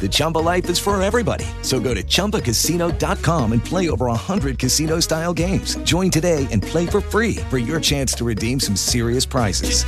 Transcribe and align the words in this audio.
The 0.00 0.08
Chumba 0.08 0.38
life 0.38 0.70
is 0.70 0.78
for 0.78 1.00
everybody. 1.02 1.44
So 1.62 1.80
go 1.80 1.92
to 1.92 2.02
ChumbaCasino.com 2.04 3.52
and 3.52 3.64
play 3.64 3.90
over 3.90 4.06
100 4.06 4.56
casino 4.58 5.00
style 5.00 5.34
games. 5.34 5.74
Join 5.78 6.10
today 6.10 6.46
and 6.52 6.62
play 6.62 6.86
for 6.86 7.00
free 7.00 7.36
for 7.50 7.58
your 7.58 7.80
chance 7.80 8.12
to 8.14 8.24
redeem 8.24 8.60
some 8.60 8.76
serious 8.76 9.26
prizes. 9.26 9.82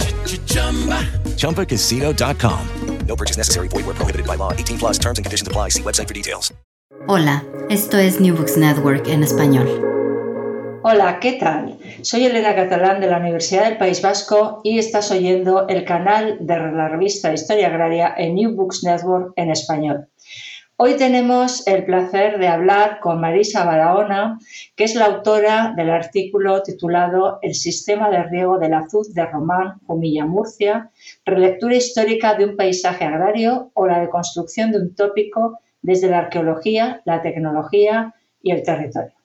ChumbaCasino.com. 1.37 3.07
No 3.07 3.17
purchase 3.17 3.37
necessary. 3.37 3.69
Void 3.69 3.87
where 3.87 3.95
prohibited 3.95 4.27
by 4.27 4.37
law. 4.37 4.53
18 4.53 4.79
plus 4.79 4.99
terms 4.99 5.19
and 5.19 5.25
conditions 5.25 5.49
apply. 5.49 5.71
See 5.71 5.83
website 5.83 6.07
for 6.07 6.15
details. 6.15 6.53
Hola, 7.09 7.43
esto 7.71 7.97
es 7.97 8.21
New 8.21 8.35
Books 8.35 8.57
Network 8.57 9.09
en 9.09 9.23
español. 9.23 10.00
Hola, 10.83 11.19
¿qué 11.21 11.35
tal? 11.35 11.77
Soy 12.01 12.25
Elena 12.25 12.55
Catalán 12.55 13.03
de 13.03 13.07
la 13.07 13.19
Universidad 13.19 13.65
del 13.65 13.77
País 13.77 14.01
Vasco 14.01 14.63
y 14.65 14.79
estás 14.79 15.11
oyendo 15.11 15.69
el 15.69 15.85
canal 15.85 16.39
de 16.41 16.57
la 16.57 16.89
revista 16.89 17.35
Historia 17.35 17.67
Agraria 17.67 18.15
en 18.17 18.35
New 18.35 18.55
Books 18.55 18.83
Network 18.83 19.35
en 19.37 19.51
español. 19.51 20.09
Hoy 20.79 20.95
tenemos 20.95 21.67
el 21.67 21.85
placer 21.85 22.39
de 22.39 22.49
hablar 22.49 23.01
con 23.01 23.21
Marisa 23.21 23.67
Barahona, 23.67 24.39
que 24.75 24.85
es 24.85 24.95
la 24.95 25.05
autora 25.05 25.75
del 25.77 25.91
artículo 25.91 26.63
titulado 26.63 27.41
El 27.43 27.55
sistema 27.55 28.09
de 28.09 28.23
riego 28.23 28.59
del 28.59 28.73
azud 28.73 29.07
de 29.13 29.27
Román, 29.27 29.81
Jumilla, 29.87 30.25
Murcia, 30.25 30.91
relectura 31.27 31.75
histórica 31.75 32.37
de 32.37 32.47
un 32.47 32.57
paisaje 32.57 33.05
agrario 33.05 33.71
o 33.75 33.87
la 33.87 34.01
deconstrucción 34.01 34.73
de 34.73 34.79
un 34.79 34.95
tópico 34.95 35.59
desde 35.83 36.09
la 36.09 36.21
arqueología, 36.21 37.03
la 37.05 37.21
tecnología 37.21 38.15
y 38.43 38.53
el 38.53 38.63
territorio. 38.63 39.20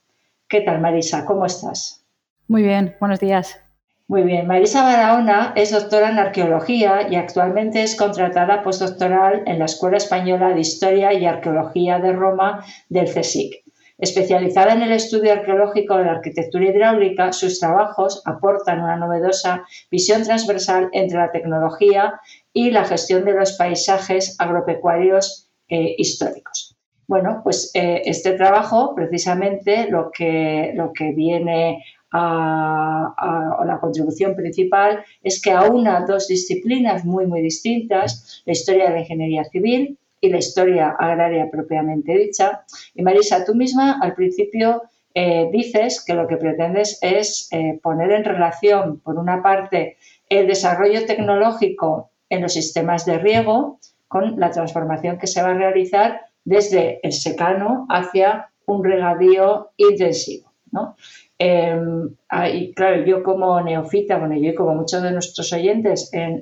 ¿Qué 0.47 0.61
tal, 0.61 0.79
Marisa? 0.79 1.25
¿Cómo 1.25 1.45
estás? 1.45 2.05
Muy 2.47 2.61
bien, 2.61 2.95
buenos 2.99 3.19
días. 3.19 3.59
Muy 4.07 4.21
bien, 4.21 4.45
Marisa 4.45 4.83
Barahona 4.83 5.53
es 5.55 5.71
doctora 5.71 6.11
en 6.11 6.19
arqueología 6.19 7.07
y 7.09 7.15
actualmente 7.15 7.81
es 7.81 7.95
contratada 7.95 8.61
postdoctoral 8.61 9.41
en 9.47 9.57
la 9.57 9.65
Escuela 9.65 9.97
Española 9.97 10.49
de 10.49 10.59
Historia 10.59 11.11
y 11.13 11.25
Arqueología 11.25 11.97
de 11.97 12.13
Roma 12.13 12.63
del 12.89 13.11
CSIC. 13.11 13.63
Especializada 13.97 14.73
en 14.73 14.83
el 14.83 14.91
estudio 14.91 15.33
arqueológico 15.33 15.97
de 15.97 16.05
la 16.05 16.11
arquitectura 16.11 16.65
hidráulica, 16.65 17.33
sus 17.33 17.59
trabajos 17.59 18.21
aportan 18.25 18.81
una 18.81 18.97
novedosa 18.97 19.65
visión 19.89 20.21
transversal 20.21 20.89
entre 20.91 21.17
la 21.17 21.31
tecnología 21.31 22.19
y 22.53 22.69
la 22.69 22.85
gestión 22.85 23.25
de 23.25 23.33
los 23.33 23.53
paisajes 23.53 24.35
agropecuarios 24.39 25.49
eh, 25.69 25.95
históricos. 25.97 26.64
Bueno, 27.07 27.41
pues 27.43 27.71
eh, 27.73 28.01
este 28.05 28.33
trabajo 28.33 28.95
precisamente 28.95 29.89
lo 29.89 30.09
que, 30.11 30.71
lo 30.75 30.91
que 30.91 31.11
viene 31.11 31.83
a, 32.11 33.63
la 33.65 33.79
contribución 33.79 34.35
principal 34.35 35.03
es 35.21 35.41
que 35.41 35.51
aúna 35.51 36.05
dos 36.07 36.27
disciplinas 36.27 37.05
muy, 37.05 37.27
muy 37.27 37.41
distintas, 37.41 38.41
la 38.45 38.53
historia 38.53 38.85
de 38.85 38.91
la 38.91 38.99
ingeniería 39.01 39.43
civil 39.43 39.97
y 40.21 40.29
la 40.29 40.37
historia 40.37 40.95
agraria 40.97 41.49
propiamente 41.51 42.17
dicha. 42.17 42.63
Y 42.93 43.03
Marisa, 43.03 43.43
tú 43.45 43.53
misma 43.53 43.99
al 44.01 44.15
principio 44.15 44.83
eh, 45.13 45.49
dices 45.51 46.03
que 46.05 46.13
lo 46.13 46.27
que 46.27 46.37
pretendes 46.37 46.99
es 47.01 47.47
eh, 47.51 47.79
poner 47.81 48.11
en 48.11 48.23
relación, 48.23 48.99
por 48.99 49.17
una 49.17 49.43
parte, 49.43 49.97
el 50.29 50.47
desarrollo 50.47 51.05
tecnológico 51.05 52.11
en 52.29 52.41
los 52.41 52.53
sistemas 52.53 53.05
de 53.05 53.19
riego 53.19 53.79
con 54.07 54.39
la 54.39 54.51
transformación 54.51 55.17
que 55.17 55.27
se 55.27 55.41
va 55.41 55.49
a 55.49 55.53
realizar 55.53 56.24
desde 56.45 56.99
el 57.03 57.11
secano 57.11 57.85
hacia 57.89 58.49
un 58.65 58.83
regadío 58.83 59.71
intensivo. 59.77 60.53
¿no? 60.71 60.95
Em, 61.37 62.15
ah, 62.29 62.49
y 62.49 62.73
claro, 62.73 63.05
yo 63.05 63.21
como 63.23 63.59
neofita, 63.61 64.17
bueno, 64.17 64.35
yo 64.35 64.51
y 64.51 64.55
como 64.55 64.75
muchos 64.75 65.01
de 65.03 65.11
nuestros 65.11 65.51
oyentes, 65.51 66.09
en, 66.13 66.41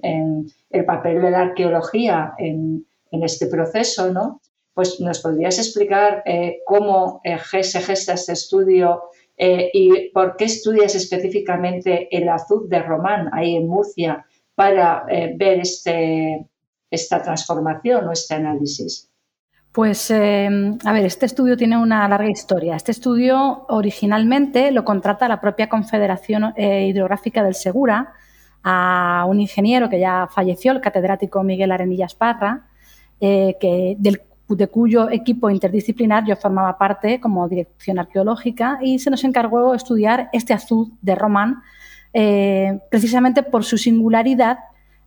el 0.69 0.85
papel 0.85 1.21
de 1.21 1.31
la 1.31 1.41
arqueología 1.41 2.33
en, 2.37 2.85
este 3.11 3.45
proceso, 3.45 4.11
¿no? 4.11 4.41
Pues 4.73 4.99
nos 4.99 5.19
podrías 5.19 5.59
explicar 5.59 6.23
eh, 6.25 6.61
cómo 6.65 7.21
eh, 7.23 7.37
se 7.63 7.79
gesta 7.79 8.13
este 8.13 8.33
estudio 8.33 9.03
eh, 9.37 9.69
y 9.71 10.09
por 10.09 10.35
qué 10.35 10.45
estudias 10.45 10.95
específicamente 10.95 12.07
el 12.11 12.27
azul 12.27 12.67
de 12.67 12.81
Román 12.81 13.29
ahí 13.31 13.55
en 13.55 13.67
Murcia 13.67 14.25
para 14.55 15.05
ver 15.05 15.59
este, 15.59 16.47
esta 16.89 17.21
transformación 17.21 18.07
o 18.07 18.11
este 18.11 18.33
análisis. 18.33 19.12
Pues, 19.73 20.11
em, 20.11 20.77
a 20.85 20.93
ver, 20.93 21.03
este 21.05 21.25
estudio 21.25 21.57
tiene 21.57 21.77
una 21.77 22.07
larga 22.07 22.29
historia. 22.29 22.75
Este 22.75 22.91
estudio 22.91 23.65
originalmente 23.69 24.71
lo 24.71 24.85
contrata 24.85 25.27
la 25.27 25.41
propia 25.41 25.67
Confederación 25.67 26.53
eh, 26.55 26.85
Hidrográfica 26.87 27.41
del 27.41 27.55
Segura 27.55 28.13
a 28.61 29.25
un 29.27 29.41
ingeniero 29.41 29.89
que 29.89 29.99
ya 29.99 30.29
falleció, 30.31 30.73
el 30.73 30.79
catedrático 30.79 31.41
Miguel 31.41 31.71
Arenillas 31.71 32.13
Parra, 32.13 32.67
eh, 33.19 33.57
que, 33.59 33.97
de 33.97 34.67
cuyo 34.67 35.09
equipo 35.09 35.49
interdisciplinar 35.49 36.23
yo 36.23 36.35
formaba 36.35 36.77
parte 36.77 37.19
como 37.19 37.49
dirección 37.49 37.97
arqueológica 37.97 38.77
y 38.79 38.99
se 38.99 39.09
nos 39.09 39.23
encargó 39.23 39.73
estudiar 39.73 40.29
este 40.33 40.53
azul 40.53 40.93
de 41.01 41.15
Román, 41.15 41.63
eh, 42.13 42.79
precisamente 42.91 43.41
por 43.41 43.63
su 43.63 43.79
singularidad 43.79 44.59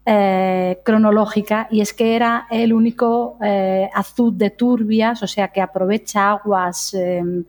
eh, 0.09 0.79
cronológica 0.85 1.67
y 1.69 1.81
es 1.81 1.93
que 1.93 2.15
era 2.15 2.47
el 2.49 2.73
único 2.73 3.39
eh, 3.43 3.91
azud 3.93 4.35
de 4.35 4.51
turbias, 4.51 5.21
o 5.25 5.27
sea 5.27 5.49
que 5.49 5.61
aprovecha 5.61 6.31
aguas 6.31 6.95
em, 6.95 7.43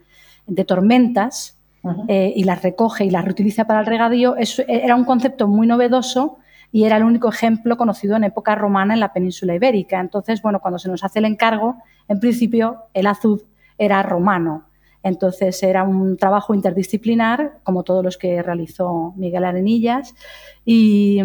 de 0.47 0.65
tormentas 0.65 1.55
eh, 2.07 2.33
y 2.35 2.43
las 2.45 2.63
recoge 2.63 3.05
y 3.05 3.11
las 3.11 3.23
reutiliza 3.23 3.65
para 3.65 3.81
el 3.81 3.85
regadío. 3.85 4.35
era 4.67 4.95
un 4.95 5.05
concepto 5.05 5.47
muy 5.47 5.67
novedoso 5.67 6.39
y 6.71 6.85
era 6.85 6.97
el 6.97 7.03
único 7.03 7.29
ejemplo 7.29 7.77
conocido 7.77 8.15
en 8.15 8.23
época 8.23 8.55
romana 8.55 8.95
en 8.95 9.01
la 9.01 9.13
península 9.13 9.53
ibérica. 9.53 9.99
Entonces, 9.99 10.41
bueno, 10.41 10.59
cuando 10.59 10.79
se 10.79 10.89
nos 10.89 11.03
hace 11.03 11.19
el 11.19 11.25
encargo, 11.25 11.75
en 12.07 12.19
principio 12.19 12.85
el 12.95 13.05
azud 13.05 13.43
era 13.77 14.01
romano. 14.01 14.63
Entonces 15.03 15.61
era 15.63 15.83
un 15.83 16.17
trabajo 16.17 16.53
interdisciplinar, 16.53 17.59
como 17.63 17.83
todos 17.83 18.03
los 18.03 18.17
que 18.17 18.41
realizó 18.41 19.13
Miguel 19.15 19.45
Arenillas, 19.45 20.15
y, 20.65 21.19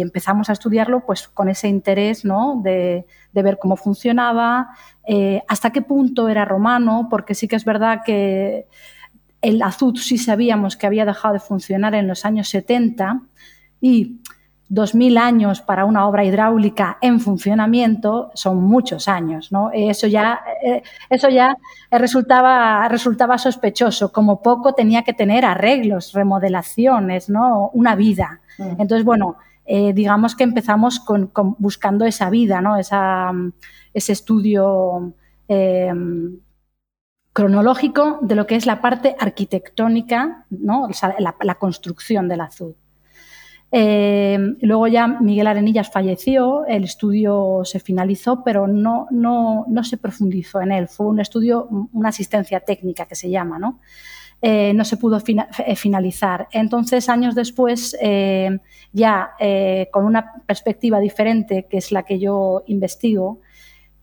empezamos 0.00 0.50
a 0.50 0.52
estudiarlo 0.52 1.04
pues, 1.06 1.28
con 1.28 1.48
ese 1.48 1.68
interés 1.68 2.24
¿no? 2.24 2.60
de, 2.62 3.06
ver 3.32 3.58
cómo 3.58 3.76
funcionaba, 3.76 4.70
eh, 5.06 5.42
hasta 5.48 5.70
qué 5.70 5.82
punto 5.82 6.28
era 6.28 6.44
romano, 6.44 7.08
porque 7.10 7.34
sí 7.34 7.48
que 7.48 7.56
es 7.56 7.64
verdad 7.64 8.00
que 8.04 8.66
el 9.40 9.62
azud 9.62 9.96
sí 9.96 10.18
sabíamos 10.18 10.76
que 10.76 10.86
había 10.86 11.04
dejado 11.04 11.34
de 11.34 11.40
funcionar 11.40 11.94
en 11.94 12.06
los 12.06 12.24
años 12.24 12.48
70 12.48 13.22
y 13.80 14.20
2.000 14.70 15.18
años 15.18 15.60
para 15.60 15.84
una 15.84 16.06
obra 16.06 16.24
hidráulica 16.24 16.96
en 17.00 17.18
funcionamiento 17.18 18.30
son 18.34 18.62
muchos 18.62 19.08
años, 19.08 19.50
¿no? 19.50 19.70
Eso 19.72 20.06
ya, 20.06 20.40
eh, 20.64 20.82
eso 21.08 21.28
ya 21.28 21.56
resultaba, 21.90 22.88
resultaba 22.88 23.36
sospechoso. 23.36 24.12
Como 24.12 24.42
poco 24.42 24.72
tenía 24.72 25.02
que 25.02 25.12
tener 25.12 25.44
arreglos, 25.44 26.12
remodelaciones, 26.12 27.28
¿no? 27.28 27.70
Una 27.74 27.96
vida. 27.96 28.40
Mm. 28.58 28.80
Entonces, 28.80 29.04
bueno, 29.04 29.36
eh, 29.66 29.92
digamos 29.92 30.36
que 30.36 30.44
empezamos 30.44 31.00
con, 31.00 31.32
buscando 31.58 32.04
esa 32.04 32.30
vida, 32.30 32.60
¿no? 32.60 32.76
Esa, 32.76 33.32
ese 33.92 34.12
estudio 34.12 35.14
em, 35.48 36.38
cronológico 37.32 38.20
de 38.22 38.36
lo 38.36 38.46
que 38.46 38.54
es 38.54 38.66
la 38.66 38.80
parte 38.80 39.16
arquitectónica, 39.18 40.46
¿no? 40.50 40.88
la, 41.18 41.34
la 41.40 41.54
construcción 41.56 42.28
del 42.28 42.42
azul. 42.42 42.76
Eh, 43.72 44.36
luego 44.62 44.88
ya 44.88 45.06
Miguel 45.06 45.46
Arenillas 45.46 45.90
falleció, 45.90 46.66
el 46.66 46.84
estudio 46.84 47.60
se 47.64 47.78
finalizó, 47.78 48.42
pero 48.42 48.66
no, 48.66 49.06
no, 49.10 49.64
no, 49.68 49.84
se 49.84 49.96
profundizó 49.96 50.60
en 50.60 50.72
él. 50.72 50.88
Fue 50.88 51.06
un 51.06 51.20
estudio, 51.20 51.68
una 51.92 52.08
asistencia 52.08 52.60
técnica 52.60 53.06
que 53.06 53.14
se 53.14 53.30
llama, 53.30 53.58
¿no? 53.58 53.80
Eh, 54.42 54.72
no 54.74 54.84
se 54.84 54.96
pudo 54.96 55.18
eh, 55.18 55.76
finalizar. 55.76 56.48
Entonces, 56.50 57.08
años 57.08 57.34
después, 57.34 57.96
ya 58.92 59.30
con 59.92 60.04
una 60.04 60.32
perspectiva 60.46 60.98
diferente, 60.98 61.66
que 61.68 61.78
es 61.78 61.92
la 61.92 62.02
que 62.02 62.18
yo 62.18 62.64
investigo, 62.66 63.40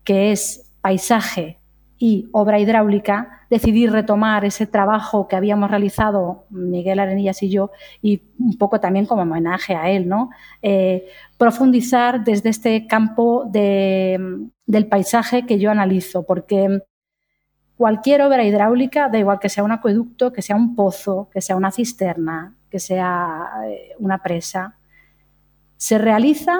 que 0.04 0.32
es 0.32 0.70
paisaje 0.80 1.57
y 1.98 2.28
obra 2.32 2.60
hidráulica, 2.60 3.40
decidí 3.50 3.86
retomar 3.86 4.44
ese 4.44 4.66
trabajo 4.66 5.26
que 5.26 5.34
habíamos 5.34 5.70
realizado 5.70 6.44
Miguel 6.50 7.00
Arenillas 7.00 7.42
y 7.42 7.50
yo, 7.50 7.72
y 8.00 8.22
un 8.38 8.56
poco 8.56 8.78
también 8.78 9.06
como 9.06 9.22
homenaje 9.22 9.74
a 9.74 9.90
él, 9.90 10.08
¿no? 10.08 10.30
Eh, 10.62 11.06
profundizar 11.36 12.22
desde 12.22 12.50
este 12.50 12.86
campo 12.86 13.44
del 13.50 14.86
paisaje 14.88 15.44
que 15.44 15.58
yo 15.58 15.70
analizo, 15.70 16.24
porque 16.24 16.82
cualquier 17.76 18.22
obra 18.22 18.44
hidráulica, 18.44 19.08
da 19.08 19.18
igual 19.18 19.40
que 19.40 19.48
sea 19.48 19.64
un 19.64 19.72
acueducto, 19.72 20.32
que 20.32 20.42
sea 20.42 20.56
un 20.56 20.76
pozo, 20.76 21.28
que 21.32 21.40
sea 21.40 21.56
una 21.56 21.72
cisterna, 21.72 22.54
que 22.70 22.78
sea 22.78 23.48
eh, 23.66 23.94
una 23.98 24.22
presa, 24.22 24.76
se 25.76 25.98
realiza 25.98 26.58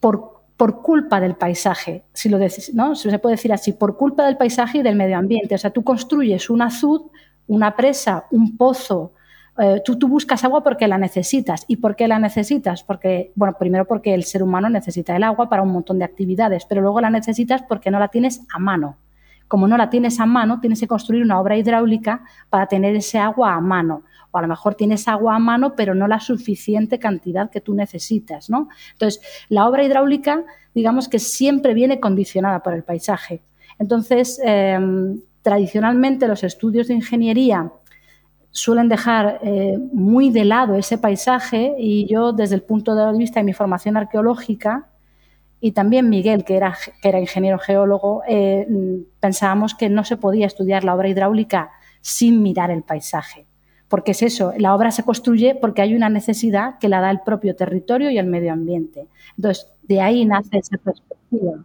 por 0.00 0.39
por 0.60 0.82
culpa 0.82 1.20
del 1.20 1.36
paisaje, 1.36 2.04
si 2.12 2.28
lo 2.28 2.36
decís, 2.36 2.74
¿no? 2.74 2.94
Se 2.94 3.18
puede 3.18 3.36
decir 3.36 3.50
así, 3.50 3.72
por 3.72 3.96
culpa 3.96 4.26
del 4.26 4.36
paisaje 4.36 4.76
y 4.76 4.82
del 4.82 4.94
medio 4.94 5.16
ambiente. 5.16 5.54
O 5.54 5.58
sea, 5.58 5.70
tú 5.70 5.82
construyes 5.82 6.50
un 6.50 6.60
azud, 6.60 7.00
una 7.46 7.74
presa, 7.74 8.26
un 8.30 8.58
pozo, 8.58 9.14
eh, 9.58 9.80
tú, 9.82 9.98
tú, 9.98 10.06
buscas 10.06 10.44
agua 10.44 10.62
porque 10.62 10.86
la 10.86 10.98
necesitas. 10.98 11.64
¿Y 11.66 11.76
por 11.76 11.96
qué 11.96 12.06
la 12.08 12.18
necesitas? 12.18 12.82
Porque, 12.82 13.32
bueno, 13.36 13.56
primero 13.58 13.86
porque 13.86 14.12
el 14.12 14.24
ser 14.24 14.42
humano 14.42 14.68
necesita 14.68 15.16
el 15.16 15.22
agua 15.22 15.48
para 15.48 15.62
un 15.62 15.72
montón 15.72 15.98
de 15.98 16.04
actividades, 16.04 16.66
pero 16.66 16.82
luego 16.82 17.00
la 17.00 17.08
necesitas 17.08 17.62
porque 17.62 17.90
no 17.90 17.98
la 17.98 18.08
tienes 18.08 18.42
a 18.52 18.58
mano. 18.58 18.98
Como 19.48 19.66
no 19.66 19.78
la 19.78 19.88
tienes 19.88 20.20
a 20.20 20.26
mano, 20.26 20.60
tienes 20.60 20.78
que 20.78 20.86
construir 20.86 21.22
una 21.22 21.40
obra 21.40 21.56
hidráulica 21.56 22.22
para 22.50 22.66
tener 22.66 22.94
ese 22.94 23.18
agua 23.18 23.54
a 23.54 23.60
mano 23.62 24.02
o 24.30 24.38
a 24.38 24.42
lo 24.42 24.48
mejor 24.48 24.74
tienes 24.74 25.08
agua 25.08 25.36
a 25.36 25.38
mano, 25.38 25.74
pero 25.74 25.94
no 25.94 26.06
la 26.06 26.20
suficiente 26.20 26.98
cantidad 26.98 27.50
que 27.50 27.60
tú 27.60 27.74
necesitas, 27.74 28.50
¿no? 28.50 28.68
Entonces, 28.92 29.20
la 29.48 29.66
obra 29.66 29.84
hidráulica, 29.84 30.44
digamos 30.74 31.08
que 31.08 31.18
siempre 31.18 31.74
viene 31.74 32.00
condicionada 32.00 32.62
por 32.62 32.74
el 32.74 32.84
paisaje. 32.84 33.42
Entonces, 33.78 34.40
em, 34.44 35.20
tradicionalmente 35.42 36.28
los 36.28 36.44
estudios 36.44 36.88
de 36.88 36.94
ingeniería 36.94 37.72
suelen 38.50 38.88
dejar 38.88 39.40
eh, 39.42 39.78
muy 39.92 40.30
de 40.30 40.44
lado 40.44 40.74
ese 40.74 40.98
paisaje 40.98 41.74
y 41.78 42.06
yo 42.06 42.32
desde 42.32 42.56
el 42.56 42.62
punto 42.62 42.94
de 42.94 43.16
vista 43.16 43.40
de 43.40 43.44
mi 43.44 43.52
formación 43.52 43.96
arqueológica 43.96 44.88
y 45.60 45.72
también 45.72 46.08
Miguel, 46.08 46.44
que 46.44 46.56
era, 46.56 47.20
ingeniero 47.20 47.58
geólogo, 47.58 48.22
eh, 48.26 48.66
pensábamos 49.20 49.74
que 49.74 49.90
no 49.90 50.04
se 50.04 50.16
podía 50.16 50.46
estudiar 50.46 50.84
la 50.84 50.94
obra 50.94 51.08
hidráulica 51.08 51.70
sin 52.00 52.42
mirar 52.42 52.70
el 52.70 52.82
paisaje 52.82 53.49
porque 53.90 54.12
es 54.12 54.22
eso, 54.22 54.52
la 54.56 54.72
obra 54.72 54.92
se 54.92 55.02
construye 55.02 55.56
porque 55.56 55.82
hay 55.82 55.94
una 55.94 56.08
necesidad 56.08 56.78
que 56.78 56.88
la 56.88 57.00
da 57.00 57.10
el 57.10 57.20
propio 57.20 57.56
territorio 57.56 58.08
y 58.08 58.18
el 58.18 58.26
medio 58.26 58.52
ambiente. 58.52 59.08
Entonces, 59.36 59.66
de 59.82 60.00
ahí 60.00 60.24
nace 60.24 60.58
esa 60.58 60.78
perspectiva. 60.78 61.64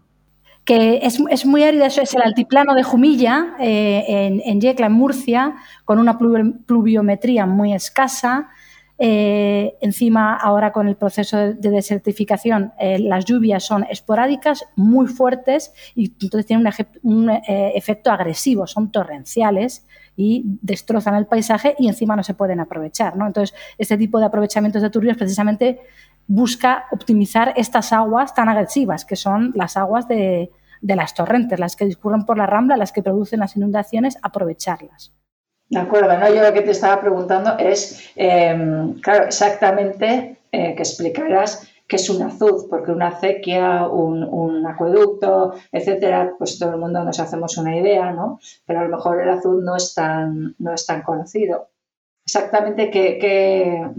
Que 0.65 1.01
es, 1.03 1.45
muy 1.45 1.63
árido, 1.63 1.85
eso 1.85 2.01
es 2.01 2.15
el 2.15 2.23
altiplano 2.23 2.73
de 2.73 2.81
Jumilla, 2.81 3.55
eh, 3.59 4.03
en, 4.07 4.41
en 4.43 4.59
Yecla, 4.59 4.87
en 4.87 4.93
Murcia, 4.93 5.53
con 5.85 5.99
una 5.99 6.17
pluviometría 6.17 7.45
muy 7.45 7.73
escasa, 7.75 8.49
eh, 8.97 9.75
encima, 9.81 10.35
ahora 10.35 10.71
con 10.71 10.87
el 10.87 10.95
proceso 10.95 11.37
de, 11.37 11.53
desertificación, 11.55 12.71
eh, 12.79 12.97
las 12.97 13.25
lluvias 13.25 13.63
son 13.63 13.85
esporádicas, 13.89 14.65
muy 14.75 15.07
fuertes 15.07 15.73
y 15.95 16.13
entonces 16.21 16.45
tienen 16.45 16.65
un, 17.03 17.29
efecto 17.29 18.09
agresivo, 18.09 18.67
son 18.67 18.91
torrenciales 18.91 19.85
y 20.15 20.43
destrozan 20.61 21.15
el 21.15 21.25
paisaje 21.25 21.75
y 21.77 21.87
encima 21.87 22.15
no 22.15 22.23
se 22.23 22.33
pueden 22.33 22.59
aprovechar. 22.59 23.15
¿no? 23.17 23.27
Entonces, 23.27 23.55
este 23.77 23.97
tipo 23.97 24.19
de 24.19 24.25
aprovechamientos 24.25 24.81
de 24.81 24.89
turbios 24.89 25.17
precisamente 25.17 25.81
busca 26.27 26.85
optimizar 26.91 27.53
estas 27.55 27.93
aguas 27.93 28.33
tan 28.33 28.49
agresivas, 28.49 29.05
que 29.05 29.15
son 29.15 29.51
las 29.55 29.77
aguas 29.77 30.07
de, 30.07 30.51
las 30.81 31.13
torrentes, 31.13 31.59
las 31.59 31.75
que 31.75 31.85
discurren 31.85 32.25
por 32.25 32.37
la 32.37 32.45
rambla, 32.47 32.77
las 32.77 32.91
que 32.91 33.03
producen 33.03 33.39
las 33.39 33.55
inundaciones, 33.55 34.17
aprovecharlas. 34.21 35.13
De 35.69 35.79
acuerdo. 35.79 36.13
Yo 36.33 36.43
lo 36.43 36.53
que 36.53 36.61
te 36.61 36.71
estaba 36.71 37.01
preguntando 37.01 37.57
es, 37.57 38.11
em, 38.15 38.93
claro, 39.01 39.25
exactamente 39.25 40.37
eh, 40.51 40.75
que 40.75 40.81
explicaras 40.81 41.67
qué 41.87 41.97
es 41.97 42.09
un 42.09 42.21
azud, 42.23 42.67
porque 42.69 42.91
una 42.91 43.09
acequia, 43.09 43.87
un, 43.87 44.65
acueducto, 44.65 45.53
etcétera, 45.71 46.33
pues 46.37 46.57
todo 46.57 46.71
el 46.71 46.79
mundo 46.79 47.03
nos 47.03 47.19
hacemos 47.19 47.57
una 47.57 47.77
idea, 47.77 48.11
¿no? 48.11 48.39
Pero 48.65 48.79
a 48.79 48.83
lo 48.83 48.89
mejor 48.89 49.21
el 49.21 49.29
azud 49.29 49.63
no 49.63 49.75
es 49.75 49.93
tan, 49.93 50.55
no 50.57 50.73
es 50.73 50.85
tan 50.85 51.03
conocido. 51.03 51.69
Exactamente 52.25 52.89
qué, 52.89 53.91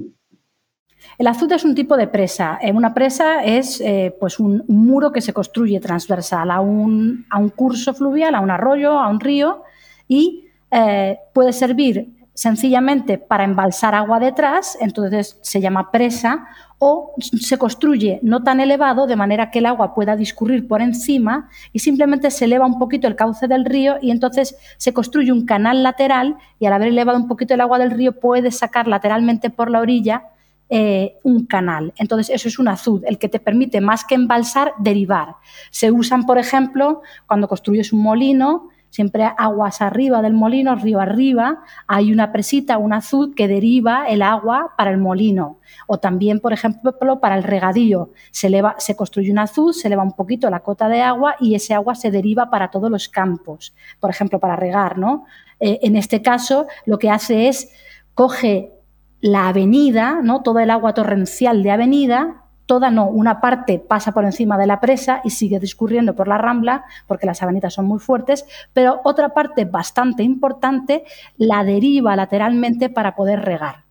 el 1.19 1.27
azud 1.27 1.51
es 1.53 1.65
un 1.65 1.75
tipo 1.75 1.97
de 1.97 2.09
presa. 2.09 2.59
Eh, 2.61 2.73
una 2.73 2.93
presa 2.93 3.43
es 3.45 3.81
eh, 3.81 4.15
pues 4.21 4.39
un, 4.39 4.65
muro 4.69 5.13
que 5.13 5.21
se 5.21 5.33
construye 5.33 5.81
transversal 5.81 6.51
a 6.51 6.61
un, 6.61 7.27
a 7.31 7.39
un, 7.39 7.49
curso 7.49 7.95
fluvial, 7.95 8.35
a 8.35 8.41
un 8.41 8.51
arroyo, 8.51 8.99
a 8.99 9.09
un 9.09 9.21
río, 9.21 9.63
y 10.09 10.49
eh, 10.71 11.19
puede 11.33 11.53
servir 11.53 12.13
sencillamente 12.35 13.17
para 13.17 13.45
embalsar 13.45 13.95
agua 13.95 14.21
detrás, 14.21 14.77
entonces 14.81 15.39
se 15.41 15.63
llama 15.63 15.91
presa, 15.91 16.47
o 16.79 17.15
se 17.19 17.57
construye 17.57 18.19
no 18.23 18.43
tan 18.43 18.61
elevado 18.61 19.07
de 19.07 19.17
manera 19.17 19.51
que 19.51 19.61
el 19.61 19.67
agua 19.67 19.95
pueda 19.95 20.15
discurrir 20.15 20.69
por 20.69 20.83
encima 20.83 21.49
y 21.73 21.79
simplemente 21.79 22.31
se 22.31 22.45
eleva 22.45 22.67
un 22.67 22.79
poquito 22.79 23.07
el 23.07 23.17
cauce 23.17 23.49
del 23.49 23.65
río 23.65 23.97
y 24.03 24.11
entonces 24.11 24.57
se 24.77 24.93
construye 24.93 25.33
un 25.33 25.47
canal 25.47 25.83
lateral 25.83 26.37
y 26.59 26.67
al 26.67 26.75
haber 26.75 26.89
elevado 26.89 27.19
un 27.19 27.29
poquito 27.29 27.55
el 27.55 27.63
agua 27.63 27.79
del 27.79 27.91
río 27.91 28.21
puede 28.21 28.51
sacar 28.51 28.89
lateralmente 28.89 29.49
por 29.49 29.71
la 29.71 29.81
orilla 29.81 30.25
eh, 30.69 31.15
un 31.23 31.47
canal. 31.47 31.95
Entonces, 31.97 32.29
eso 32.29 32.49
es 32.49 32.59
un 32.59 32.67
azud, 32.67 33.05
el 33.07 33.19
que 33.19 33.29
te 33.29 33.39
permite 33.39 33.81
más 33.81 34.05
que 34.05 34.17
embalsar, 34.17 34.73
derivar. 34.81 35.37
Se 35.71 35.93
usan, 35.93 36.27
por 36.27 36.39
ejemplo, 36.39 37.03
cuando 37.29 37.47
construyes 37.47 37.93
un 37.93 38.03
molino, 38.03 38.71
siempre 38.91 39.31
aguas 39.37 39.83
arriba 39.83 40.23
del 40.23 40.35
molino, 40.35 40.75
río 40.75 41.01
arriba, 41.01 41.63
hay 41.87 42.13
una 42.13 42.33
presita, 42.33 42.79
un 42.79 42.93
azud 42.93 43.35
que 43.35 43.49
deriva 43.49 44.07
el 44.09 44.23
agua 44.23 44.73
para 44.77 44.91
el 44.91 44.99
molino. 44.99 45.59
O 45.87 45.99
también, 45.99 46.41
por 46.41 46.53
ejemplo, 46.53 46.95
para 47.21 47.37
el 47.37 47.43
regadío. 47.43 48.11
Se, 48.31 48.47
eleva, 48.47 48.75
se 48.79 48.97
construye 48.97 49.31
un 49.31 49.39
azud, 49.39 49.73
se 49.73 49.89
eleva 49.89 50.03
un 50.03 50.13
poquito 50.13 50.49
la 50.51 50.61
cota 50.61 50.89
de 50.89 51.03
agua 51.03 51.37
y 51.41 51.55
ese 51.55 51.75
agua 51.75 51.95
se 51.95 52.11
deriva 52.11 52.51
para 52.51 52.71
todos 52.71 52.91
los 52.91 53.09
campos. 53.09 53.75
Por 54.01 54.11
ejemplo, 54.11 54.41
para 54.41 54.57
regar, 54.57 54.99
¿no? 54.99 55.27
Eh, 55.61 55.81
en 55.83 55.97
este 55.97 56.23
caso, 56.23 56.67
lo 56.85 56.99
que 56.99 57.11
hace 57.11 57.49
es 57.49 57.71
coge 58.15 58.73
la 59.21 59.49
avenida, 59.49 60.21
¿no? 60.23 60.43
Todo 60.43 60.59
el 60.61 60.71
agua 60.71 60.95
torrencial 60.95 61.63
de 61.63 61.71
avenida, 61.71 62.46
toda 62.67 62.91
no, 62.91 63.09
una 63.09 63.41
parte 63.41 63.79
pasa 63.79 64.13
por 64.13 64.25
encima 64.25 64.59
de 64.59 64.67
la 64.67 64.81
presa 64.81 65.21
y 65.25 65.31
sigue 65.31 65.59
discurriendo 65.59 66.15
por 66.15 66.29
la 66.29 66.37
rambla 66.37 66.85
porque 67.07 67.27
las 67.27 67.43
avenidas 67.43 67.75
son 67.75 67.87
muy 67.87 68.01
fuertes, 68.01 68.45
pero 68.73 69.01
otra 69.05 69.31
parte 69.31 69.65
bastante 69.65 70.23
importante 70.23 71.05
la 71.39 71.65
deriva 71.65 72.17
lateralmente 72.17 72.91
para 72.91 73.15
poder 73.15 73.41
regar. 73.43 73.87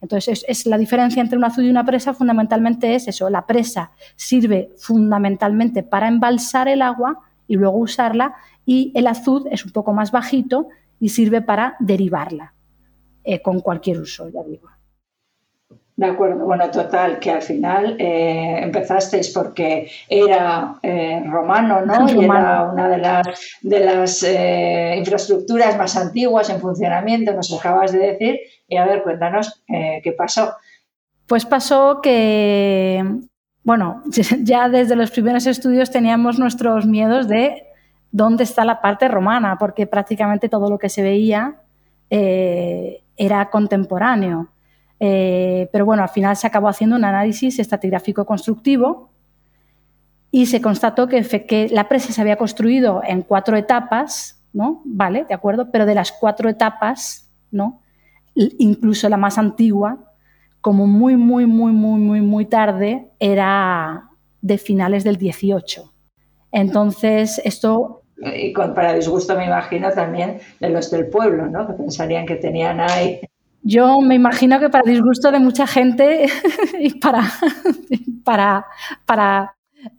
Entonces, 0.00 0.44
es, 0.48 0.66
la 0.66 0.78
diferencia 0.78 1.20
entre 1.20 1.38
un 1.38 1.44
azud 1.44 1.62
y 1.62 1.70
una 1.70 1.84
presa 1.84 2.12
fundamentalmente 2.12 2.94
es 2.94 3.06
eso, 3.06 3.30
la 3.30 3.46
presa 3.46 3.92
sirve 4.16 4.72
fundamentalmente 4.76 5.82
para 5.84 6.08
embalsar 6.08 6.66
el 6.68 6.82
agua 6.82 7.20
y 7.46 7.54
luego 7.54 7.78
usarla 7.78 8.34
y 8.66 8.90
el 8.94 9.06
azud 9.06 9.46
es 9.50 9.64
un 9.64 9.72
poco 9.72 9.92
más 9.92 10.10
bajito 10.10 10.68
y 10.98 11.10
sirve 11.10 11.40
para 11.40 11.76
derivarla 11.78 12.52
eh, 13.22 13.40
con 13.42 13.60
cualquier 13.60 14.00
uso, 14.00 14.28
ya 14.28 14.42
digo. 14.42 14.71
De 16.02 16.08
acuerdo, 16.08 16.44
bueno, 16.44 16.68
total, 16.68 17.20
que 17.20 17.30
al 17.30 17.42
final 17.42 17.94
eh, 17.96 18.58
empezasteis 18.60 19.28
porque 19.28 19.88
era 20.08 20.74
eh, 20.82 21.22
romano, 21.24 21.86
¿no? 21.86 22.08
Y 22.20 22.24
era 22.24 22.64
una 22.72 22.88
de 22.88 22.98
las, 22.98 23.28
de 23.60 23.78
las 23.78 24.24
eh, 24.24 24.96
infraestructuras 24.98 25.78
más 25.78 25.96
antiguas 25.96 26.50
en 26.50 26.58
funcionamiento, 26.60 27.32
nos 27.32 27.56
acabas 27.56 27.92
de 27.92 28.00
decir. 28.00 28.40
Y 28.66 28.78
a 28.78 28.84
ver, 28.84 29.04
cuéntanos 29.04 29.62
qué 29.68 30.12
pasó. 30.18 30.54
Pues 31.28 31.46
pasó 31.46 32.00
que, 32.02 33.04
bueno, 33.62 34.02
ya 34.42 34.68
desde 34.68 34.96
los 34.96 35.12
primeros 35.12 35.46
estudios 35.46 35.92
teníamos 35.92 36.36
nuestros 36.36 36.84
miedos 36.84 37.28
de 37.28 37.62
dónde 38.10 38.42
está 38.42 38.64
la 38.64 38.80
parte 38.80 39.06
romana, 39.06 39.56
porque 39.56 39.86
prácticamente 39.86 40.48
todo 40.48 40.68
lo 40.68 40.80
que 40.80 40.88
se 40.88 41.02
veía 41.02 41.58
era 42.10 43.50
contemporáneo. 43.50 44.48
Eh, 45.04 45.68
pero 45.72 45.84
bueno, 45.84 46.04
al 46.04 46.10
final 46.10 46.36
se 46.36 46.46
acabó 46.46 46.68
haciendo 46.68 46.94
un 46.94 47.04
análisis 47.04 47.58
estratigráfico 47.58 48.24
constructivo 48.24 49.10
y 50.30 50.46
se 50.46 50.62
constató 50.62 51.08
que, 51.08 51.68
la 51.72 51.88
presa 51.88 52.12
se 52.12 52.20
había 52.20 52.36
construido 52.36 53.02
en 53.04 53.22
cuatro 53.22 53.56
etapas, 53.56 54.40
¿no? 54.52 54.80
Vale, 54.84 55.24
de 55.24 55.34
acuerdo, 55.34 55.72
pero 55.72 55.86
de 55.86 55.96
las 55.96 56.12
cuatro 56.12 56.48
etapas, 56.48 57.28
¿no? 57.50 57.82
Incluso 58.36 59.08
la 59.08 59.16
más 59.16 59.38
antigua, 59.38 60.12
como 60.60 60.86
muy, 60.86 61.16
muy, 61.16 61.46
muy, 61.46 61.72
muy, 61.72 61.98
muy, 61.98 62.20
muy 62.20 62.46
tarde, 62.46 63.10
era 63.18 64.08
de 64.40 64.56
finales 64.56 65.02
del 65.02 65.16
18. 65.16 65.92
Entonces, 66.52 67.42
esto 67.44 68.02
y 68.18 68.52
para 68.52 68.94
disgusto 68.94 69.34
me 69.36 69.46
imagino 69.46 69.90
también 69.90 70.38
de 70.60 70.68
los 70.68 70.92
del 70.92 71.08
pueblo, 71.08 71.48
¿no? 71.48 71.66
que 71.66 71.72
pensarían 71.72 72.24
que 72.24 72.36
tenían 72.36 72.78
ahí 72.78 73.20
yo 73.62 74.00
me 74.00 74.14
imagino 74.14 74.58
que 74.58 74.68
para 74.68 74.90
disgusto 74.90 75.30
de 75.30 75.38
mucha 75.38 75.66
gente 75.66 76.26
y 76.80 76.98
para, 76.98 77.22
para, 78.24 78.66
para 79.06 79.54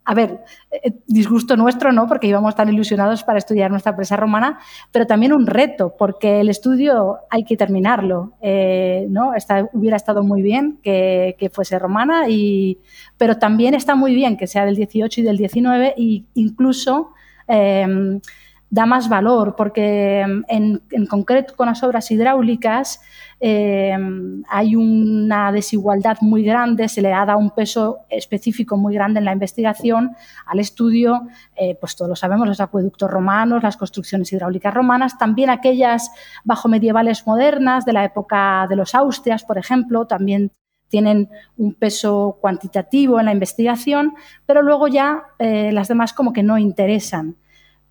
a 0.06 0.14
ver, 0.14 0.40
eh, 0.72 0.94
disgusto 1.08 1.56
nuestro, 1.58 1.92
¿no? 1.92 2.08
Porque 2.08 2.28
íbamos 2.28 2.56
tan 2.56 2.70
ilusionados 2.70 3.24
para 3.24 3.40
estudiar 3.40 3.72
nuestra 3.72 3.96
presa 3.96 4.16
romana, 4.16 4.60
pero 4.92 5.06
también 5.06 5.34
un 5.34 5.48
reto, 5.48 5.96
porque 5.98 6.40
el 6.42 6.50
estudio 6.50 7.20
hay 7.30 7.44
que 7.44 7.58
terminarlo, 7.58 8.34
eh, 8.42 9.08
¿no? 9.10 9.34
hubiera 9.74 9.98
estado 9.98 10.24
muy 10.24 10.42
bien 10.42 10.80
que, 10.82 11.52
fuese 11.52 11.80
romana, 11.80 12.30
y, 12.30 12.80
pero 13.18 13.38
también 13.38 13.74
está 13.74 13.96
muy 13.96 14.14
bien 14.14 14.38
que 14.38 14.48
sea 14.48 14.66
del 14.66 14.76
18 14.76 15.22
y 15.22 15.24
del 15.24 15.38
19, 15.38 15.96
e 15.98 16.24
incluso 16.36 17.12
em, 17.48 18.20
da 18.74 18.88
más 18.88 19.08
valor, 19.08 19.56
porque 19.56 20.22
en, 20.22 20.82
en 20.90 21.06
concreto 21.06 21.56
con 21.56 21.68
las 21.68 21.84
obras 21.84 22.10
hidráulicas, 22.10 23.00
eh, 23.40 23.96
hay 24.50 24.76
una 24.76 25.52
desigualdad 25.52 26.18
muy 26.22 26.44
grande, 26.44 26.90
se 26.90 27.04
le 27.04 27.14
ha 27.14 27.24
dado 27.24 27.38
un 27.38 27.52
peso 27.52 28.00
específico 28.10 28.76
muy 28.76 28.96
grande 28.96 29.20
en 29.20 29.26
la 29.26 29.32
investigación 29.32 30.16
al 30.48 30.60
estudio, 30.60 31.28
eh, 31.56 31.78
pues 31.80 31.96
todos 31.96 32.10
lo 32.10 32.16
sabemos, 32.16 32.48
los 32.48 32.62
acueductos 32.62 33.12
romanos, 33.12 33.62
las 33.62 33.78
construcciones 33.78 34.34
hidráulicas 34.34 34.74
romanas, 34.74 35.20
también 35.20 35.52
aquellas 35.52 36.10
bajo 36.44 36.68
medievales 36.68 37.28
modernas 37.28 37.86
de 37.86 37.94
la 37.94 38.06
época 38.06 38.66
de 38.68 38.76
los 38.76 38.96
Austrias, 38.96 39.44
por 39.44 39.60
ejemplo, 39.60 40.08
también 40.08 40.52
tienen 40.88 41.30
un 41.58 41.76
peso 41.76 42.40
cuantitativo 42.42 43.20
en 43.20 43.28
la 43.28 43.34
investigación, 43.34 44.16
pero 44.48 44.64
luego 44.64 44.88
ya 44.88 45.26
eh, 45.38 45.72
las 45.72 45.90
demás 45.90 46.12
como 46.12 46.34
que 46.34 46.42
no 46.42 46.58
interesan 46.58 47.36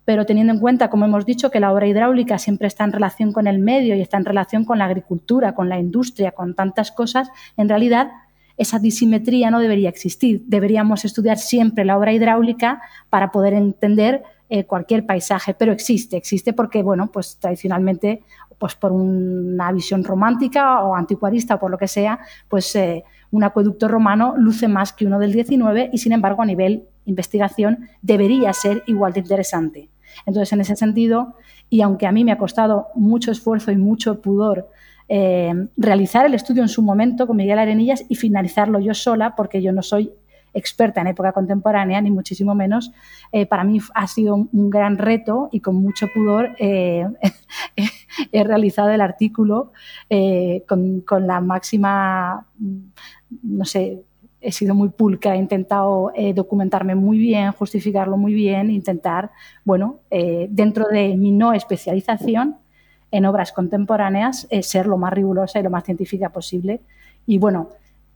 pero 0.05 0.25
teniendo 0.25 0.53
en 0.53 0.59
cuenta, 0.59 0.89
como 0.89 1.05
hemos 1.05 1.25
dicho, 1.25 1.49
que 1.51 1.59
la 1.59 1.71
obra 1.71 1.87
hidráulica 1.87 2.37
siempre 2.37 2.67
está 2.67 2.83
en 2.83 2.91
relación 2.91 3.31
con 3.31 3.47
el 3.47 3.59
medio 3.59 3.95
y 3.95 4.01
está 4.01 4.17
en 4.17 4.25
relación 4.25 4.65
con 4.65 4.77
la 4.77 4.85
agricultura, 4.85 5.55
con 5.55 5.69
la 5.69 5.79
industria, 5.79 6.31
con 6.31 6.55
tantas 6.55 6.91
cosas, 6.91 7.29
en 7.57 7.69
realidad 7.69 8.11
esa 8.57 8.79
disimetría 8.79 9.49
no 9.49 9.59
debería 9.59 9.89
existir. 9.89 10.43
Deberíamos 10.45 11.05
estudiar 11.05 11.37
siempre 11.37 11.85
la 11.85 11.97
obra 11.97 12.13
hidráulica 12.13 12.81
para 13.09 13.31
poder 13.31 13.53
entender 13.53 14.23
eh, 14.49 14.65
cualquier 14.65 15.05
paisaje, 15.05 15.55
pero 15.55 15.71
existe, 15.71 16.17
existe 16.17 16.53
porque, 16.53 16.83
bueno, 16.83 17.09
pues 17.11 17.37
tradicionalmente, 17.39 18.21
pues 18.59 18.75
por 18.75 18.91
una 18.91 19.71
visión 19.71 20.03
romántica 20.03 20.83
o 20.83 20.95
anticuarista 20.95 21.55
o 21.55 21.59
por 21.59 21.71
lo 21.71 21.77
que 21.77 21.87
sea, 21.87 22.19
pues 22.47 22.75
eh, 22.75 23.03
un 23.31 23.43
acueducto 23.43 23.87
romano 23.87 24.35
luce 24.37 24.67
más 24.67 24.93
que 24.93 25.07
uno 25.07 25.17
del 25.17 25.33
19 25.33 25.89
y, 25.91 25.97
sin 25.97 26.13
embargo, 26.13 26.43
a 26.43 26.45
nivel 26.45 26.83
investigación 27.05 27.89
debería 28.01 28.53
ser 28.53 28.83
igual 28.85 29.13
de 29.13 29.21
interesante. 29.21 29.89
Entonces, 30.25 30.51
en 30.53 30.61
ese 30.61 30.75
sentido, 30.75 31.35
y 31.69 31.81
aunque 31.81 32.07
a 32.07 32.11
mí 32.11 32.23
me 32.23 32.31
ha 32.31 32.37
costado 32.37 32.87
mucho 32.95 33.31
esfuerzo 33.31 33.71
y 33.71 33.77
mucho 33.77 34.21
pudor 34.21 34.69
eh, 35.09 35.53
realizar 35.75 36.25
el 36.25 36.33
estudio 36.33 36.61
en 36.61 36.69
su 36.69 36.81
momento 36.81 37.27
con 37.27 37.37
Miguel 37.37 37.59
Arenillas 37.59 38.05
y 38.07 38.15
finalizarlo 38.15 38.79
yo 38.79 38.93
sola, 38.93 39.35
porque 39.35 39.61
yo 39.61 39.71
no 39.71 39.81
soy 39.81 40.11
experta 40.53 41.01
en 41.01 41.07
época 41.07 41.31
contemporánea, 41.31 41.99
ni 41.99 42.11
muchísimo 42.11 42.53
menos, 42.53 42.91
eh, 43.31 43.47
para 43.47 43.63
mí 43.63 43.79
ha 43.95 44.07
sido 44.07 44.35
un, 44.35 44.69
gran 44.69 44.99
reto 44.99 45.49
y 45.51 45.61
con 45.61 45.75
mucho 45.75 46.07
pudor 46.13 46.55
eh, 46.59 47.07
he 48.31 48.43
realizado 48.43 48.89
el 48.91 49.01
artículo 49.01 49.71
con, 50.67 51.01
con, 51.01 51.25
la 51.25 51.41
máxima, 51.41 52.45
no 53.41 53.65
sé, 53.65 54.03
he 54.43 54.51
sido 54.51 54.75
muy 54.75 54.89
pulca, 54.89 55.35
he 55.35 55.37
intentado 55.37 56.11
eh, 56.15 56.33
documentarme 56.33 56.95
muy 56.95 57.17
bien, 57.17 57.51
justificarlo 57.53 58.17
muy 58.17 58.33
bien, 58.33 58.69
intentar, 58.69 59.31
bueno, 59.63 59.99
eh, 60.11 60.47
dentro 60.49 60.87
de 60.87 61.15
mi 61.15 61.31
no 61.31 61.53
especialización 61.53 62.57
en 63.11 63.25
obras 63.25 63.51
contemporáneas, 63.51 64.47
eh, 64.49 64.63
ser 64.63 64.87
lo 64.87 64.97
más 64.97 65.13
rigurosa 65.13 65.59
y 65.59 65.63
lo 65.63 65.69
más 65.69 65.83
científica 65.83 66.29
posible. 66.29 66.81
Y 67.25 67.37
bueno, 67.37 67.69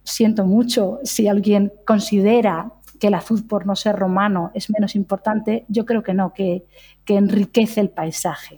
siento 0.04 0.46
mucho 0.46 1.00
si 1.04 1.28
alguien 1.28 1.72
considera 1.86 2.72
que 3.00 3.08
el 3.08 3.14
azul 3.14 3.46
por 3.48 3.66
no 3.66 3.76
ser 3.76 3.96
romano 3.96 4.52
es 4.54 4.70
menos 4.70 4.96
importante, 4.96 5.66
yo 5.68 5.86
creo 5.86 6.04
que 6.04 6.14
no, 6.14 6.34
que, 6.34 6.66
que 7.06 7.16
enriquece 7.16 7.80
el 7.80 7.90
paisaje. 7.90 8.58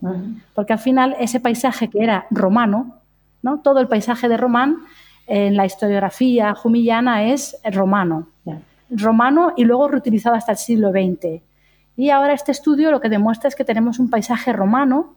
Porque 0.56 0.74
al 0.74 0.80
final 0.80 1.16
ese 1.20 1.40
paisaje 1.40 1.90
que 1.90 2.02
era 2.02 2.26
romano, 2.32 3.02
¿no? 3.42 3.60
todo 3.60 3.80
el 3.80 3.88
paisaje 3.88 4.30
de 4.30 4.38
Román, 4.38 4.78
en 5.30 5.56
la 5.56 5.66
historiografía 5.66 6.56
jumillana 6.56 7.28
es 7.28 7.56
romano. 7.72 8.30
Romano 8.90 9.54
y 9.56 9.64
luego 9.64 9.88
reutilizado 9.88 10.36
hasta 10.36 10.54
el 10.54 10.58
siglo 10.58 10.90
XX. 10.90 11.42
Y 11.96 12.10
ahora 12.10 12.34
este 12.34 12.52
estudio 12.52 12.90
lo 12.90 13.00
que 13.00 13.10
demuestra 13.10 13.48
es 13.48 13.56
que 13.56 13.64
tenemos 13.64 14.00
un 14.00 14.10
paisaje 14.10 14.52
romano, 14.52 15.16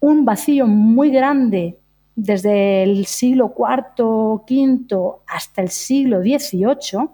un 0.00 0.24
vacío 0.24 0.66
muy 0.66 1.10
grande 1.10 1.78
desde 2.16 2.82
el 2.84 3.04
siglo 3.04 3.54
IV, 3.54 4.02
V 4.48 4.86
hasta 5.26 5.60
el 5.60 5.68
siglo 5.68 6.22
XVIII, 6.22 7.08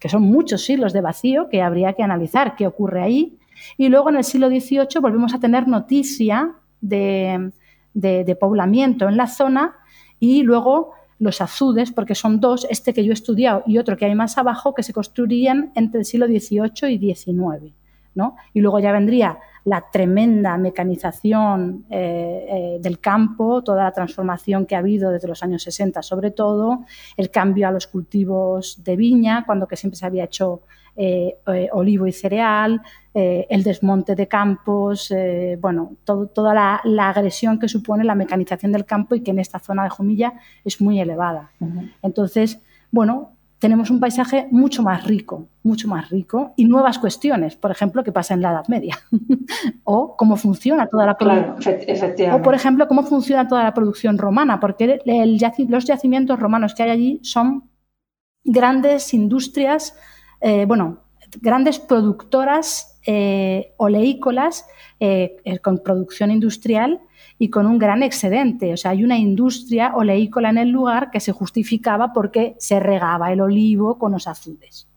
que 0.00 0.08
son 0.08 0.22
muchos 0.22 0.64
siglos 0.64 0.92
de 0.92 1.00
vacío 1.00 1.48
que 1.48 1.62
habría 1.62 1.92
que 1.92 2.02
analizar 2.02 2.56
qué 2.56 2.66
ocurre 2.66 3.02
ahí. 3.02 3.38
Y 3.76 3.88
luego 3.88 4.08
en 4.08 4.16
el 4.16 4.24
siglo 4.24 4.48
XVIII 4.48 5.00
volvemos 5.00 5.32
a 5.32 5.38
tener 5.38 5.68
noticia 5.68 6.54
de, 6.80 7.52
de 7.94 8.36
poblamiento 8.36 9.08
en 9.08 9.16
la 9.16 9.28
zona 9.28 9.76
y 10.18 10.42
luego 10.42 10.95
los 11.18 11.40
azudes, 11.40 11.92
porque 11.92 12.14
son 12.14 12.40
dos, 12.40 12.66
este 12.70 12.92
que 12.92 13.04
yo 13.04 13.12
he 13.12 13.14
estudiado 13.14 13.62
y 13.66 13.78
otro 13.78 13.96
que 13.96 14.04
hay 14.04 14.14
más 14.14 14.38
abajo, 14.38 14.74
que 14.74 14.82
se 14.82 14.92
construirían 14.92 15.72
entre 15.74 16.00
el 16.00 16.04
siglo 16.04 16.26
XVIII 16.26 16.92
y 16.92 17.14
XIX. 17.14 17.72
¿no? 18.14 18.36
Y 18.54 18.60
luego 18.60 18.80
ya 18.80 18.92
vendría 18.92 19.38
la 19.64 19.84
tremenda 19.92 20.56
mecanización 20.56 21.84
eh, 21.90 22.46
eh, 22.48 22.78
del 22.80 22.98
campo, 22.98 23.62
toda 23.62 23.84
la 23.84 23.92
transformación 23.92 24.64
que 24.64 24.74
ha 24.74 24.78
habido 24.78 25.10
desde 25.10 25.28
los 25.28 25.42
años 25.42 25.62
60 25.64 26.02
sobre 26.02 26.30
todo, 26.30 26.84
el 27.16 27.30
cambio 27.30 27.68
a 27.68 27.72
los 27.72 27.86
cultivos 27.86 28.82
de 28.84 28.96
viña, 28.96 29.44
cuando 29.44 29.66
que 29.66 29.76
siempre 29.76 29.98
se 29.98 30.06
había 30.06 30.24
hecho 30.24 30.62
eh, 30.96 31.38
olivo 31.72 32.06
y 32.06 32.12
cereal, 32.12 32.80
el 33.14 33.62
desmonte 33.62 34.14
de 34.14 34.28
campos, 34.28 35.10
bueno, 35.58 35.92
toda 36.04 36.52
la, 36.84 37.08
agresión 37.08 37.58
que 37.58 37.66
supone 37.66 38.04
la 38.04 38.14
mecanización 38.14 38.72
del 38.72 38.84
campo 38.84 39.14
y 39.14 39.22
que 39.22 39.30
en 39.30 39.38
esta 39.38 39.58
zona 39.58 39.84
de 39.84 39.88
Jumilla 39.88 40.34
es 40.66 40.82
muy 40.82 41.00
elevada. 41.00 41.50
Entonces, 42.02 42.60
bueno, 42.90 43.36
tenemos 43.58 43.90
un 43.90 44.00
paisaje 44.00 44.48
mucho 44.50 44.82
más 44.82 45.04
rico, 45.04 45.48
mucho 45.62 45.88
más 45.88 46.10
rico 46.10 46.52
y 46.56 46.66
nuevas 46.66 46.98
cuestiones, 46.98 47.56
por 47.56 47.70
ejemplo, 47.70 48.04
qué 48.04 48.12
pasa 48.12 48.34
en 48.34 48.42
la 48.42 48.50
Edad 48.50 48.68
Media 48.68 48.98
o 49.84 50.16
cómo 50.16 50.36
funciona 50.36 50.86
toda 50.86 51.06
la 51.06 51.16
o 52.32 52.42
por 52.42 52.54
ejemplo, 52.54 52.86
cómo 52.86 53.02
funciona 53.02 53.48
toda 53.48 53.64
la 53.64 53.72
producción 53.72 54.18
romana, 54.18 54.60
porque 54.60 55.00
los 55.04 55.84
yacimientos 55.84 56.38
romanos 56.38 56.74
que 56.74 56.82
hay 56.82 56.90
allí 56.90 57.20
son 57.22 57.70
grandes 58.44 59.14
industrias, 59.14 59.96
eh, 60.40 60.64
bueno, 60.66 60.98
grandes 61.40 61.78
productoras 61.78 62.98
eh, 63.06 63.72
oleícolas 63.76 64.66
eh, 65.00 65.36
con 65.62 65.78
producción 65.78 66.30
industrial 66.30 67.00
y 67.38 67.50
con 67.50 67.66
un 67.66 67.78
gran 67.78 68.02
excedente. 68.02 68.72
O 68.72 68.76
sea, 68.76 68.92
hay 68.92 69.04
una 69.04 69.18
industria 69.18 69.92
oleícola 69.94 70.50
en 70.50 70.58
el 70.58 70.70
lugar 70.70 71.10
que 71.10 71.20
se 71.20 71.32
justificaba 71.32 72.12
porque 72.12 72.56
se 72.58 72.80
regaba 72.80 73.32
el 73.32 73.40
olivo 73.40 73.98
con 73.98 74.12
los 74.12 74.26
azudes. 74.26 74.88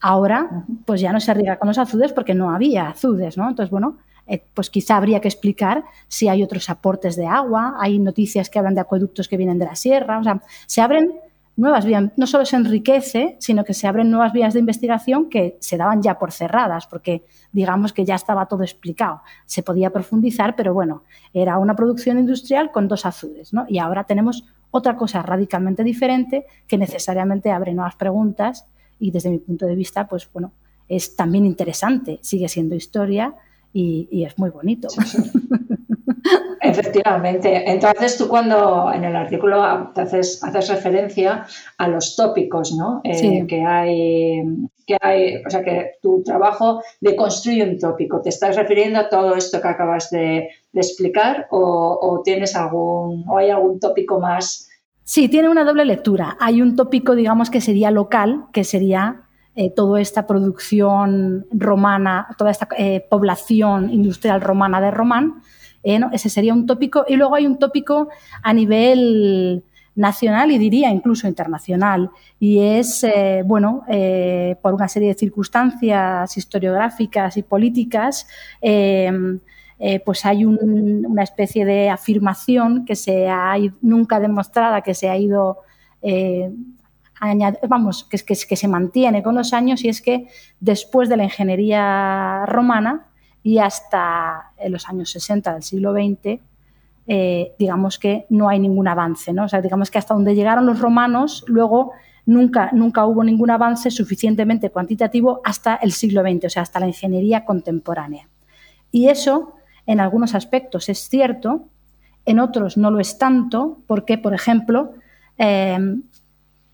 Ahora, 0.00 0.64
pues 0.84 1.00
ya 1.00 1.12
no 1.12 1.20
se 1.20 1.34
riega 1.34 1.58
con 1.58 1.68
los 1.68 1.78
azudes 1.78 2.12
porque 2.12 2.34
no 2.34 2.50
había 2.50 2.88
azudes, 2.88 3.36
¿no? 3.36 3.48
Entonces, 3.48 3.70
bueno, 3.70 3.98
eh, 4.28 4.44
pues 4.54 4.70
quizá 4.70 4.96
habría 4.96 5.20
que 5.20 5.28
explicar 5.28 5.84
si 6.06 6.28
hay 6.28 6.42
otros 6.42 6.68
aportes 6.70 7.16
de 7.16 7.26
agua, 7.26 7.76
hay 7.80 7.98
noticias 7.98 8.50
que 8.50 8.58
hablan 8.58 8.74
de 8.74 8.82
acueductos 8.82 9.26
que 9.26 9.36
vienen 9.36 9.58
de 9.58 9.64
la 9.64 9.74
sierra, 9.74 10.18
o 10.18 10.22
sea, 10.22 10.42
se 10.66 10.82
abren 10.82 11.14
nuevas 11.58 11.84
vías, 11.84 12.04
no 12.16 12.26
solo 12.26 12.46
se 12.46 12.56
enriquece, 12.56 13.36
sino 13.40 13.64
que 13.64 13.74
se 13.74 13.88
abren 13.88 14.10
nuevas 14.10 14.32
vías 14.32 14.54
de 14.54 14.60
investigación 14.60 15.28
que 15.28 15.58
se 15.60 15.76
daban 15.76 16.00
ya 16.00 16.18
por 16.18 16.30
cerradas, 16.30 16.86
porque 16.86 17.24
digamos 17.52 17.92
que 17.92 18.04
ya 18.04 18.14
estaba 18.14 18.46
todo 18.46 18.62
explicado. 18.62 19.22
Se 19.44 19.64
podía 19.64 19.90
profundizar, 19.90 20.54
pero 20.54 20.72
bueno, 20.72 21.02
era 21.34 21.58
una 21.58 21.74
producción 21.74 22.18
industrial 22.18 22.70
con 22.70 22.86
dos 22.86 23.04
azudes, 23.04 23.52
¿no? 23.52 23.66
Y 23.68 23.78
ahora 23.78 24.04
tenemos 24.04 24.44
otra 24.70 24.96
cosa 24.96 25.20
radicalmente 25.22 25.82
diferente 25.82 26.46
que 26.68 26.78
necesariamente 26.78 27.50
abre 27.50 27.74
nuevas 27.74 27.96
preguntas 27.96 28.66
y 29.00 29.10
desde 29.10 29.30
mi 29.30 29.38
punto 29.38 29.66
de 29.66 29.74
vista, 29.74 30.06
pues 30.06 30.30
bueno, 30.32 30.52
es 30.88 31.16
también 31.16 31.44
interesante, 31.44 32.20
sigue 32.22 32.48
siendo 32.48 32.76
historia 32.76 33.34
y, 33.72 34.24
es 34.24 34.38
muy 34.38 34.50
bonito. 34.50 34.88
Efectivamente. 36.60 37.70
Entonces 37.70 38.16
tú 38.16 38.28
cuando 38.28 38.90
en 38.92 39.04
el 39.04 39.14
artículo 39.16 39.62
haces, 39.62 40.42
haces 40.42 40.68
referencia 40.68 41.46
a 41.76 41.88
los 41.88 42.16
tópicos 42.16 42.72
¿no? 42.72 43.00
Eh, 43.04 43.46
que, 43.46 43.64
hay, 43.64 44.42
que 44.86 44.96
hay, 45.00 45.36
o 45.44 45.50
sea 45.50 45.62
que 45.62 45.92
tu 46.02 46.22
trabajo 46.22 46.82
deconstruye 47.00 47.62
un 47.62 47.78
tópico. 47.78 48.20
¿Te 48.20 48.30
estás 48.30 48.56
refiriendo 48.56 48.98
a 48.98 49.08
todo 49.08 49.34
esto 49.34 49.60
que 49.60 49.68
acabas 49.68 50.10
de, 50.10 50.48
explicar 50.74 51.48
o, 51.50 52.22
tienes 52.24 52.54
algún, 52.54 53.24
o 53.28 53.38
hay 53.38 53.50
algún 53.50 53.80
tópico 53.80 54.20
más? 54.20 54.68
Sí, 55.02 55.28
tiene 55.28 55.48
una 55.48 55.64
doble 55.64 55.84
lectura. 55.84 56.36
Hay 56.38 56.62
un 56.62 56.76
tópico, 56.76 57.14
digamos, 57.14 57.50
que 57.50 57.60
sería 57.60 57.90
local, 57.90 58.44
que 58.52 58.62
sería 58.62 59.28
eh, 59.56 59.72
toda 59.74 60.00
esta 60.00 60.26
producción 60.26 61.46
romana, 61.50 62.28
toda 62.38 62.52
esta 62.52 62.68
eh, 62.76 63.04
población 63.10 63.90
industrial 63.90 64.40
romana 64.40 64.80
de 64.80 64.92
Román, 64.92 65.42
eh, 65.96 66.00
ese 66.12 66.28
sería 66.28 66.54
un 66.54 66.66
tópico. 66.66 67.04
Y 67.08 67.16
luego 67.16 67.34
hay 67.34 67.46
un 67.46 67.58
tópico 67.58 68.08
a 68.42 68.52
nivel 68.52 69.62
nacional 69.98 70.52
y 70.52 70.58
diría 70.58 70.90
incluso 70.90 71.26
internacional. 71.26 72.10
Y 72.38 72.60
es, 72.60 73.02
eh, 73.04 73.42
bueno, 73.44 73.82
eh, 73.88 74.56
por 74.62 74.72
una 74.72 74.88
serie 74.88 75.08
de 75.08 75.14
circunstancias 75.14 76.36
historiográficas 76.36 77.36
y 77.36 77.42
políticas, 77.42 78.26
eh, 78.62 79.10
pues 80.04 80.24
hay 80.24 80.44
una 80.44 81.22
especie 81.22 81.64
de 81.64 81.88
afirmación 81.88 82.84
que 82.84 82.96
se 82.96 83.28
ha 83.28 83.54
nunca 83.80 84.18
demostrada, 84.18 84.80
que 84.80 84.94
se 84.94 85.08
ha 85.08 85.16
ido 85.16 85.58
vamos, 87.68 88.04
que, 88.04 88.18
que, 88.18 88.34
que 88.34 88.56
se 88.56 88.68
mantiene 88.68 89.22
con 89.22 89.36
los 89.36 89.52
años 89.52 89.84
y 89.84 89.88
es 89.88 90.02
que 90.02 90.26
después 90.58 91.08
de 91.08 91.16
la 91.16 91.24
ingeniería 91.24 92.44
romana 92.46 93.07
y 93.48 93.58
hasta 93.60 94.52
los 94.68 94.86
años 94.90 95.10
60 95.10 95.54
del 95.54 95.62
siglo 95.62 95.94
XX, 95.94 96.38
eh, 97.06 97.54
digamos 97.58 97.98
que 97.98 98.26
no 98.28 98.50
hay 98.50 98.58
ningún 98.58 98.86
avance, 98.88 99.32
¿no? 99.32 99.44
O 99.44 99.48
sea, 99.48 99.62
digamos 99.62 99.90
que 99.90 99.96
hasta 99.96 100.12
donde 100.12 100.34
llegaron 100.34 100.66
los 100.66 100.80
romanos, 100.80 101.46
luego 101.46 101.92
nunca, 102.26 102.68
nunca 102.74 103.06
hubo 103.06 103.24
ningún 103.24 103.50
avance 103.50 103.90
suficientemente 103.90 104.68
cuantitativo 104.68 105.40
hasta 105.44 105.76
el 105.76 105.92
siglo 105.92 106.20
XX, 106.20 106.44
o 106.44 106.50
sea, 106.50 106.62
hasta 106.62 106.78
la 106.78 106.88
ingeniería 106.88 107.46
contemporánea. 107.46 108.28
Y 108.92 109.08
eso, 109.08 109.54
en 109.86 110.00
algunos 110.00 110.34
aspectos, 110.34 110.90
es 110.90 111.08
cierto, 111.08 111.68
en 112.26 112.40
otros 112.40 112.76
no 112.76 112.90
lo 112.90 113.00
es 113.00 113.16
tanto, 113.16 113.78
porque, 113.86 114.18
por 114.18 114.34
ejemplo, 114.34 114.92
eh, 115.38 115.78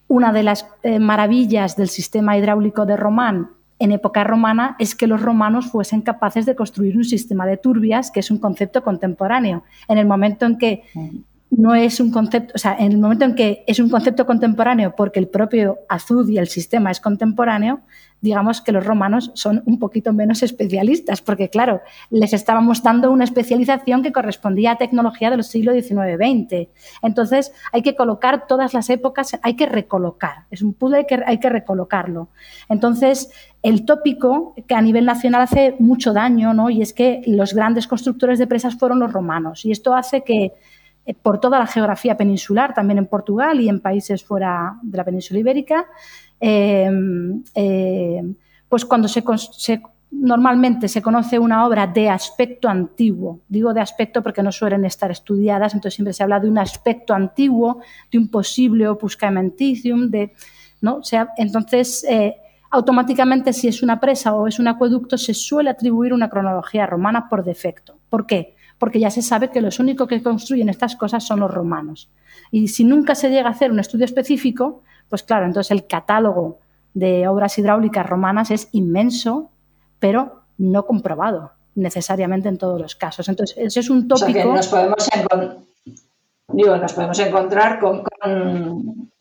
una 0.08 0.32
de 0.32 0.42
las 0.42 0.66
eh, 0.82 0.98
maravillas 0.98 1.76
del 1.76 1.88
sistema 1.88 2.36
hidráulico 2.36 2.84
de 2.84 2.96
Román 2.96 3.50
en 3.78 3.92
época 3.92 4.24
romana 4.24 4.76
es 4.78 4.94
que 4.94 5.06
los 5.06 5.20
romanos 5.20 5.66
fuesen 5.66 6.02
capaces 6.02 6.46
de 6.46 6.54
construir 6.54 6.96
un 6.96 7.04
sistema 7.04 7.46
de 7.46 7.56
turbias, 7.56 8.10
que 8.10 8.20
es 8.20 8.30
un 8.30 8.38
concepto 8.38 8.82
contemporáneo. 8.82 9.64
En 9.88 9.98
el 9.98 10.06
momento 10.06 10.46
en 10.46 10.58
que 10.58 10.84
no 11.50 11.74
es 11.74 12.00
un 12.00 12.10
concepto, 12.10 12.52
o 12.54 12.58
sea, 12.58 12.76
en 12.78 12.92
el 12.92 12.98
momento 12.98 13.24
en 13.24 13.34
que 13.34 13.64
es 13.66 13.78
un 13.78 13.88
concepto 13.88 14.26
contemporáneo 14.26 14.94
porque 14.96 15.20
el 15.20 15.28
propio 15.28 15.78
azud 15.88 16.28
y 16.28 16.38
el 16.38 16.48
sistema 16.48 16.90
es 16.90 17.00
contemporáneo, 17.00 17.80
digamos 18.20 18.62
que 18.62 18.72
los 18.72 18.86
romanos 18.86 19.30
son 19.34 19.62
un 19.66 19.78
poquito 19.78 20.14
menos 20.14 20.42
especialistas, 20.42 21.20
porque 21.20 21.50
claro, 21.50 21.82
les 22.08 22.32
estábamos 22.32 22.82
dando 22.82 23.10
una 23.10 23.24
especialización 23.24 24.02
que 24.02 24.12
correspondía 24.12 24.72
a 24.72 24.78
tecnología 24.78 25.30
del 25.30 25.44
siglo 25.44 25.74
XIX-XX. 25.74 26.68
Entonces, 27.02 27.52
hay 27.70 27.82
que 27.82 27.94
colocar 27.94 28.46
todas 28.46 28.72
las 28.72 28.88
épocas, 28.88 29.38
hay 29.42 29.56
que 29.56 29.66
recolocar, 29.66 30.46
es 30.50 30.62
un 30.62 30.72
puzzle 30.72 31.06
que 31.06 31.22
hay 31.26 31.38
que 31.38 31.50
recolocarlo. 31.50 32.30
Entonces, 32.70 33.30
el 33.62 33.84
tópico 33.84 34.54
que 34.66 34.74
a 34.74 34.80
nivel 34.80 35.04
nacional 35.04 35.42
hace 35.42 35.76
mucho 35.78 36.14
daño, 36.14 36.54
¿no? 36.54 36.70
Y 36.70 36.80
es 36.80 36.94
que 36.94 37.20
los 37.26 37.52
grandes 37.52 37.86
constructores 37.86 38.38
de 38.38 38.46
presas 38.46 38.76
fueron 38.76 39.00
los 39.00 39.12
romanos, 39.12 39.66
y 39.66 39.70
esto 39.70 39.94
hace 39.94 40.22
que 40.22 40.52
por 41.22 41.40
toda 41.40 41.58
la 41.58 41.66
geografía 41.66 42.16
peninsular, 42.16 42.72
también 42.72 42.98
en 42.98 43.06
Portugal 43.06 43.60
y 43.60 43.68
en 43.68 43.80
países 43.80 44.24
fuera 44.24 44.78
de 44.82 44.96
la 44.96 45.04
península 45.04 45.40
ibérica, 45.40 45.86
Em, 46.40 47.42
em, 47.54 48.34
pues 48.68 48.84
cuando 48.84 49.08
se, 49.08 49.22
normalmente 50.10 50.88
se 50.88 51.00
conoce 51.00 51.38
una 51.38 51.66
obra 51.66 51.86
de 51.86 52.10
aspecto 52.10 52.68
antiguo, 52.68 53.40
digo 53.48 53.72
de 53.72 53.80
aspecto 53.80 54.22
porque 54.22 54.42
no 54.42 54.52
suelen 54.52 54.84
estar 54.84 55.10
estudiadas, 55.10 55.72
entonces 55.72 55.94
siempre 55.94 56.12
se 56.12 56.22
habla 56.22 56.40
de 56.40 56.48
un 56.48 56.58
aspecto 56.58 57.14
antiguo, 57.14 57.80
de 58.12 58.18
un 58.18 58.28
posible 58.28 58.88
opus 58.88 59.16
caementicium, 59.16 60.10
de, 60.10 60.32
¿no? 60.82 61.02
sea, 61.02 61.30
entonces 61.38 62.04
eh, 62.08 62.36
automáticamente 62.70 63.54
si 63.54 63.68
es 63.68 63.82
una 63.82 63.98
presa 63.98 64.34
o 64.34 64.46
es 64.46 64.58
un 64.58 64.68
acueducto 64.68 65.16
se 65.16 65.32
suele 65.32 65.70
atribuir 65.70 66.12
una 66.12 66.28
cronología 66.28 66.84
romana 66.84 67.28
por 67.28 67.42
defecto. 67.42 67.96
¿Por 68.10 68.26
qué? 68.26 68.53
Porque 68.84 69.00
ya 69.00 69.10
se 69.10 69.22
sabe 69.22 69.48
que 69.48 69.62
los 69.62 69.78
únicos 69.80 70.06
que 70.06 70.22
construyen 70.22 70.68
estas 70.68 70.94
cosas 70.94 71.26
son 71.26 71.40
los 71.40 71.50
romanos. 71.50 72.10
Y 72.50 72.68
si 72.68 72.84
nunca 72.84 73.14
se 73.14 73.30
llega 73.30 73.48
a 73.48 73.52
hacer 73.52 73.72
un 73.72 73.80
estudio 73.80 74.04
específico, 74.04 74.82
pues 75.08 75.22
claro, 75.22 75.46
entonces 75.46 75.70
el 75.70 75.86
catálogo 75.86 76.58
de 76.92 77.26
obras 77.26 77.56
hidráulicas 77.56 78.04
romanas 78.04 78.50
es 78.50 78.68
inmenso, 78.72 79.48
pero 80.00 80.42
no 80.58 80.84
comprobado 80.84 81.52
necesariamente 81.74 82.50
en 82.50 82.58
todos 82.58 82.78
los 82.78 82.94
casos. 82.94 83.26
Entonces, 83.30 83.56
ese 83.56 83.80
es 83.80 83.88
un 83.88 84.06
tópico. 84.06 84.28
O 84.28 84.32
que 84.32 84.44
nos 84.44 84.68
podemos, 84.68 85.08
nos 86.48 86.92
podemos 86.92 87.18
encontrar 87.18 87.80
con, 87.80 88.02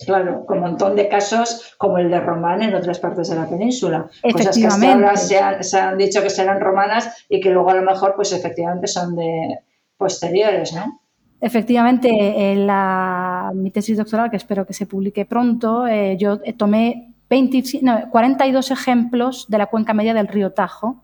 claro, 0.06 0.46
con 0.46 0.58
un 0.58 0.64
montón 0.64 0.96
de 0.96 1.08
casos 1.08 1.76
como 1.78 1.98
el 1.98 2.10
de 2.10 2.20
Román 2.20 2.62
en 2.62 2.76
otras 2.76 3.00
partes 3.00 3.30
de 3.30 3.36
la 3.36 3.48
península. 3.48 4.10
Cosas 4.22 4.58
que 4.58 4.68
hasta 4.68 4.94
ahora 4.94 5.16
se 5.16 5.40
han, 5.40 5.64
se 5.64 5.80
han 5.80 5.98
dicho 5.98 6.22
que 6.22 6.30
serán 6.30 6.60
romanas 6.60 7.26
y 7.30 7.40
que 7.40 7.50
luego 7.50 7.70
a 7.70 7.76
lo 7.76 7.84
mejor, 7.84 8.14
pues 8.16 8.34
efectivamente 8.34 8.88
son 8.88 9.16
de 9.16 9.60
posteriores, 9.98 10.74
¿no? 10.74 11.00
Efectivamente, 11.40 12.10
en 12.52 12.68
la, 12.68 13.52
mi 13.54 13.70
tesis 13.70 13.98
doctoral, 13.98 14.30
que 14.30 14.38
espero 14.38 14.66
que 14.66 14.74
se 14.74 14.86
publique 14.86 15.26
pronto, 15.26 15.86
eh, 15.86 16.16
yo 16.18 16.40
eh, 16.46 16.54
tomé 16.54 17.14
42 17.28 18.72
ejemplos 18.72 19.48
de 19.50 19.58
la 19.58 19.66
cuenca 19.66 19.94
media 19.94 20.14
del 20.14 20.28
río 20.28 20.52
Tajo, 20.52 21.04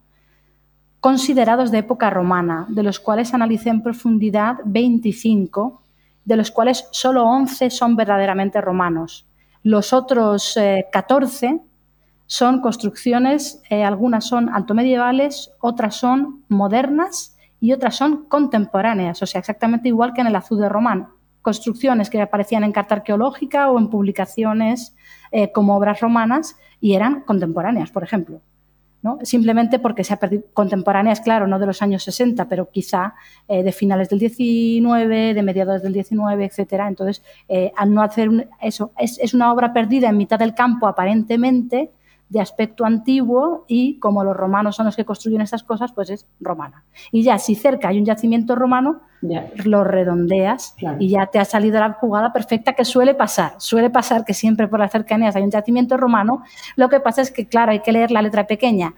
considerados 0.99 1.71
de 1.71 1.79
época 1.79 2.09
romana, 2.09 2.67
de 2.69 2.83
los 2.83 2.99
cuales 2.99 3.33
analicé 3.33 3.69
en 3.69 3.81
profundidad 3.83 4.57
25, 4.63 5.81
de 6.25 6.37
los 6.37 6.51
cuales 6.51 6.87
solo 6.91 7.23
11 7.23 7.69
son 7.69 7.95
verdaderamente 7.95 8.61
romanos. 8.61 9.25
Los 9.63 9.93
otros 9.93 10.57
14 10.91 11.45
eh, 11.47 11.61
son 12.25 12.61
construcciones, 12.61 13.61
algunas 13.69 14.25
son 14.25 14.49
altomedievales, 14.49 15.51
otras 15.59 15.95
son 15.95 16.43
modernas 16.47 17.35
y 17.59 17.73
otras 17.73 17.95
son 17.95 18.25
contemporáneas, 18.25 19.21
o 19.21 19.25
sea, 19.25 19.39
exactamente 19.39 19.89
igual 19.89 20.13
que 20.13 20.21
en 20.21 20.27
el 20.27 20.35
azul 20.35 20.59
de 20.59 20.69
Román. 20.69 21.09
Construcciones 21.41 22.09
que 22.09 22.21
aparecían 22.21 22.63
en 22.63 22.71
carta 22.71 22.95
arqueológica 22.95 23.69
o 23.71 23.79
en 23.79 23.89
publicaciones 23.89 24.95
eh, 25.31 25.51
como 25.51 25.75
obras 25.75 25.99
romanas 25.99 26.55
y 26.79 26.93
eran 26.93 27.21
contemporáneas, 27.21 27.91
por 27.91 28.03
ejemplo. 28.03 28.41
¿No? 29.01 29.17
Simplemente 29.23 29.79
porque 29.79 30.03
se 30.03 30.13
ha 30.13 30.17
perdido, 30.17 30.43
contemporáneas, 30.53 31.21
claro, 31.21 31.47
no 31.47 31.59
de 31.59 31.65
los 31.65 31.81
años 31.81 32.03
60, 32.03 32.47
pero 32.49 32.69
quizá 32.69 33.15
eh, 33.47 33.63
de 33.63 33.71
finales 33.71 34.09
del 34.09 34.19
19, 34.19 35.33
de 35.33 35.43
mediados 35.43 35.81
del 35.81 35.93
19, 35.93 36.45
etcétera. 36.45 36.87
Entonces, 36.87 37.23
eh, 37.47 37.71
al 37.77 37.93
no 37.93 38.01
hacer 38.01 38.49
eso, 38.61 38.91
es, 38.97 39.19
es, 39.19 39.33
una 39.33 39.51
obra 39.53 39.73
perdida 39.73 40.09
en 40.09 40.17
mitad 40.17 40.39
del 40.39 40.53
campo 40.53 40.87
aparentemente, 40.87 41.91
de 42.29 42.39
aspecto 42.39 42.85
antiguo 42.85 43.65
y 43.67 43.97
como 43.99 44.23
los 44.23 44.37
romanos 44.37 44.75
son 44.75 44.85
los 44.85 44.95
que 44.95 45.03
construyen 45.03 45.41
estas 45.41 45.63
cosas, 45.63 45.91
pues 45.91 46.11
es 46.11 46.27
romana. 46.39 46.83
Y 47.11 47.23
ya 47.23 47.39
si 47.39 47.55
cerca 47.55 47.89
hay 47.89 47.97
un 47.97 48.05
yacimiento 48.05 48.55
romano, 48.55 49.01
lo 49.65 49.83
redondeas 49.83 50.75
y 50.99 51.09
ya 51.09 51.25
te 51.25 51.39
ha 51.39 51.45
salido 51.45 51.79
la 51.79 51.93
jugada 51.93 52.31
perfecta 52.31 52.73
que 52.73 52.85
suele 52.85 53.15
pasar. 53.15 53.53
Suele 53.57 53.89
pasar 53.89 54.25
que 54.25 54.33
siempre 54.33 54.67
por 54.67 54.79
las 54.79 54.91
cercanías 54.91 55.35
hay 55.35 55.43
un 55.43 55.51
yacimiento 55.51 55.97
romano. 55.97 56.43
Lo 56.75 56.87
que 56.87 56.99
pasa 56.99 57.21
es 57.21 57.31
que, 57.31 57.47
claro, 57.47 57.71
hay 57.71 57.79
que 57.79 57.91
leer 57.91 58.11
la 58.11 58.21
letra 58.21 58.45
pequeña. 58.45 58.93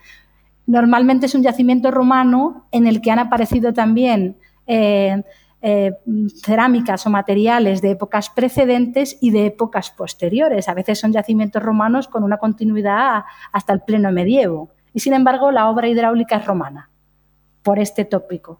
Normalmente 0.67 1.25
es 1.25 1.33
un 1.33 1.41
yacimiento 1.41 1.89
romano 1.89 2.67
en 2.71 2.85
el 2.85 3.01
que 3.01 3.11
han 3.11 3.19
aparecido 3.19 3.73
también 3.73 4.37
eh, 4.67 5.23
eh, 5.61 5.93
cerámicas 6.43 7.05
o 7.05 7.09
materiales 7.09 7.81
de 7.81 7.91
épocas 7.91 8.29
precedentes 8.29 9.17
y 9.21 9.31
de 9.31 9.45
épocas 9.45 9.91
posteriores. 9.91 10.67
A 10.67 10.73
veces 10.73 10.99
son 10.99 11.11
yacimientos 11.11 11.61
romanos 11.61 12.07
con 12.07 12.23
una 12.23 12.37
continuidad 12.37 13.25
hasta 13.51 13.73
el 13.73 13.81
pleno 13.81 14.11
medievo. 14.11 14.71
Y 14.93 14.99
sin 15.01 15.13
embargo, 15.13 15.51
la 15.51 15.69
obra 15.69 15.87
hidráulica 15.87 16.37
es 16.37 16.45
romana, 16.45 16.89
por 17.61 17.79
este 17.79 18.05
tópico. 18.05 18.59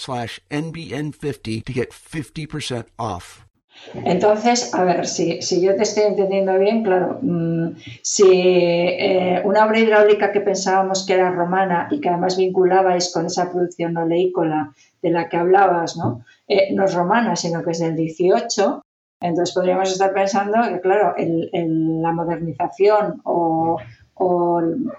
slash 0.00 0.40
NBN50 0.50 1.64
to 1.64 1.72
get 1.72 1.90
50% 1.90 2.86
off. 2.98 3.44
Entonces, 3.94 4.74
a 4.74 4.84
ver, 4.84 5.06
si, 5.06 5.40
si, 5.40 5.62
yo 5.62 5.74
te 5.74 5.84
estoy 5.84 6.04
entendiendo 6.04 6.58
bien, 6.58 6.82
claro, 6.82 7.18
mm, 7.22 7.76
si 8.02 8.24
eh, 8.28 9.40
una 9.44 9.64
obra 9.64 9.78
hidráulica 9.78 10.32
que 10.32 10.40
pensábamos 10.40 11.06
que 11.06 11.14
era 11.14 11.30
romana 11.30 11.88
y 11.90 12.00
que 12.00 12.08
además 12.08 12.36
vinculabais 12.36 13.12
con 13.12 13.26
esa 13.26 13.50
producción 13.50 13.96
oleícola 13.96 14.74
de 15.02 15.10
la 15.10 15.28
que 15.28 15.36
hablabas, 15.36 15.96
¿no? 15.96 16.24
Eh, 16.46 16.74
no 16.74 16.84
es 16.84 16.94
romana, 16.94 17.36
sino 17.36 17.62
que 17.62 17.70
es 17.70 17.78
del 17.78 17.96
18, 17.96 18.82
entonces 19.20 19.54
podríamos 19.54 19.90
estar 19.90 20.12
pensando 20.12 20.56
que, 20.68 20.80
claro, 20.80 21.14
la 21.16 22.12
modernización 22.12 23.20
o, 23.24 23.78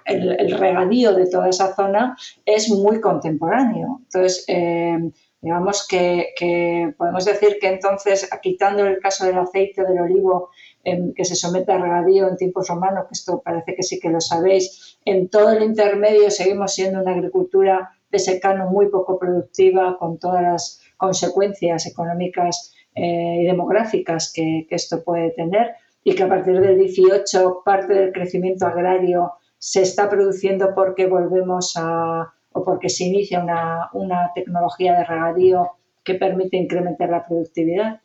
el, 0.05 0.57
regadío 0.57 1.13
de 1.13 1.29
toda 1.29 1.49
esa 1.49 1.75
zona 1.75 2.17
es 2.45 2.69
muy 2.69 2.99
contemporáneo. 2.99 4.01
Entonces, 4.03 4.45
eh, 4.47 4.99
Digamos 5.41 5.87
que, 5.87 6.93
podemos 6.97 7.25
decir 7.25 7.57
que 7.59 7.67
entonces, 7.67 8.29
quitando 8.43 8.85
el 8.85 8.99
caso 8.99 9.25
del 9.25 9.39
aceite 9.39 9.83
del 9.83 9.99
olivo 9.99 10.49
em, 10.83 11.13
que 11.13 11.25
se 11.25 11.35
somete 11.35 11.71
a 11.71 11.79
regadío 11.79 12.27
en 12.27 12.37
tiempos 12.37 12.67
romanos, 12.67 13.05
que 13.07 13.13
esto 13.13 13.41
parece 13.43 13.73
que 13.73 13.81
sí 13.81 13.99
que 13.99 14.09
lo 14.09 14.21
sabéis, 14.21 14.99
en 15.03 15.29
todo 15.29 15.49
el 15.51 15.63
intermedio 15.63 16.29
seguimos 16.29 16.75
siendo 16.75 17.01
una 17.01 17.13
agricultura 17.13 17.89
de 18.11 18.19
secano 18.19 18.69
muy 18.69 18.89
poco 18.89 19.17
productiva, 19.17 19.97
con 19.97 20.19
todas 20.19 20.43
las 20.43 20.81
consecuencias 20.97 21.87
económicas 21.87 22.75
eh, 22.93 23.37
y 23.41 23.45
demográficas 23.45 24.31
que, 24.31 24.67
que 24.69 24.75
esto 24.75 25.03
puede 25.03 25.31
tener, 25.31 25.71
y 26.03 26.13
que 26.13 26.23
a 26.23 26.29
partir 26.29 26.59
del 26.61 26.77
18 26.77 27.63
parte 27.65 27.93
del 27.93 28.11
crecimiento 28.11 28.67
agrario 28.67 29.33
se 29.61 29.83
está 29.83 30.09
produciendo 30.09 30.73
porque 30.73 31.05
volvemos 31.05 31.73
a 31.75 32.33
o 32.51 32.63
porque 32.63 32.89
se 32.89 33.05
inicia 33.05 33.45
una, 33.93 34.31
tecnología 34.33 34.97
de 34.97 35.05
regadío 35.05 35.69
que 36.03 36.15
permite 36.15 36.57
incrementar 36.57 37.09
la 37.09 37.25
productividad? 37.25 38.01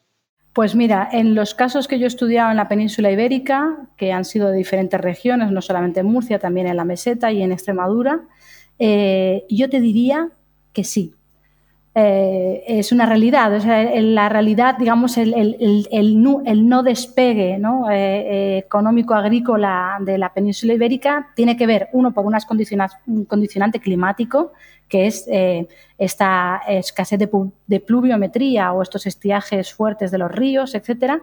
Pues 0.53 0.75
mira, 0.75 1.09
en 1.11 1.35
los 1.35 1.55
casos 1.55 1.89
que 1.89 1.99
yo 1.99 2.05
he 2.05 2.09
estudiado 2.09 2.51
en 2.51 2.59
la 2.59 2.69
península 2.69 3.11
ibérica, 3.11 3.89
que 3.97 4.13
han 4.13 4.27
sido 4.27 4.51
de 4.51 4.57
diferentes 4.59 5.01
regiones, 5.01 5.51
no 5.51 5.63
solamente 5.63 6.01
en 6.01 6.07
Murcia, 6.07 6.39
también 6.39 6.67
en 6.67 6.77
la 6.77 6.85
meseta 6.85 7.33
y 7.33 7.43
en 7.43 7.53
Extremadura, 7.53 8.21
eh, 8.79 9.45
yo 9.49 9.69
te 9.71 9.81
diría 9.81 10.29
que 10.75 10.85
sí, 10.85 11.15
eh, 11.99 12.63
es 12.67 12.93
una 12.93 13.07
realidad. 13.07 13.51
La 13.65 14.29
realidad, 14.29 14.77
digamos, 14.77 15.17
el, 15.17 15.33
no 16.21 16.83
despegue 16.83 17.55
eh, 17.55 17.59
eh, 17.91 18.59
económico-agrícola 18.59 19.97
de 20.01 20.19
la 20.19 20.35
península 20.35 20.75
ibérica 20.75 21.31
tiene 21.35 21.57
que 21.57 21.67
ver, 21.67 21.89
uno, 21.95 22.13
por 22.13 22.27
unas 22.27 22.47
un 23.07 23.25
condicionante 23.25 23.81
climático, 23.81 24.53
que 24.87 25.07
es 25.07 25.27
esta 25.97 26.61
escasez 26.69 27.19
de, 27.19 27.31
de, 27.67 27.81
pluviometría 27.81 28.75
o 28.75 28.83
estos 28.83 29.07
estiajes 29.07 29.73
fuertes 29.73 30.11
de 30.11 30.19
los 30.19 30.31
ríos, 30.31 30.75
etcétera, 30.75 31.23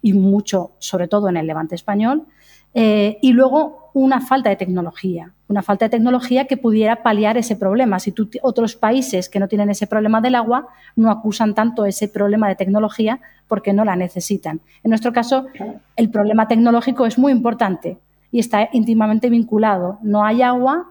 y 0.00 0.14
mucho, 0.14 0.72
sobre 0.78 1.06
todo 1.06 1.28
en 1.28 1.36
el 1.36 1.46
levante 1.46 1.74
español. 1.74 2.26
Eh, 2.74 3.18
y 3.22 3.32
luego 3.32 3.90
una 3.94 4.20
falta 4.20 4.50
de 4.50 4.56
tecnología, 4.56 5.32
una 5.46 5.62
falta 5.62 5.84
de 5.84 5.90
tecnología 5.90 6.46
que 6.46 6.56
pudiera 6.56 7.04
paliar 7.04 7.36
ese 7.38 7.54
problema. 7.54 8.00
Si 8.00 8.12
otros 8.42 8.74
países 8.74 9.28
que 9.28 9.38
no 9.38 9.46
tienen 9.46 9.70
ese 9.70 9.86
problema 9.86 10.20
del 10.20 10.34
agua 10.34 10.66
no 10.96 11.10
acusan 11.10 11.54
tanto 11.54 11.86
ese 11.86 12.08
problema 12.08 12.48
de 12.48 12.56
tecnología 12.56 13.20
porque 13.46 13.72
no 13.72 13.84
la 13.84 13.94
necesitan. 13.94 14.60
En 14.82 14.90
nuestro 14.90 15.12
caso, 15.12 15.46
el 15.94 16.10
problema 16.10 16.48
tecnológico 16.48 17.06
es 17.06 17.18
muy 17.18 17.30
importante 17.30 17.98
y 18.32 18.40
está 18.40 18.68
íntimamente 18.72 19.30
vinculado. 19.30 19.98
No 20.02 20.24
hay 20.24 20.42
agua 20.42 20.90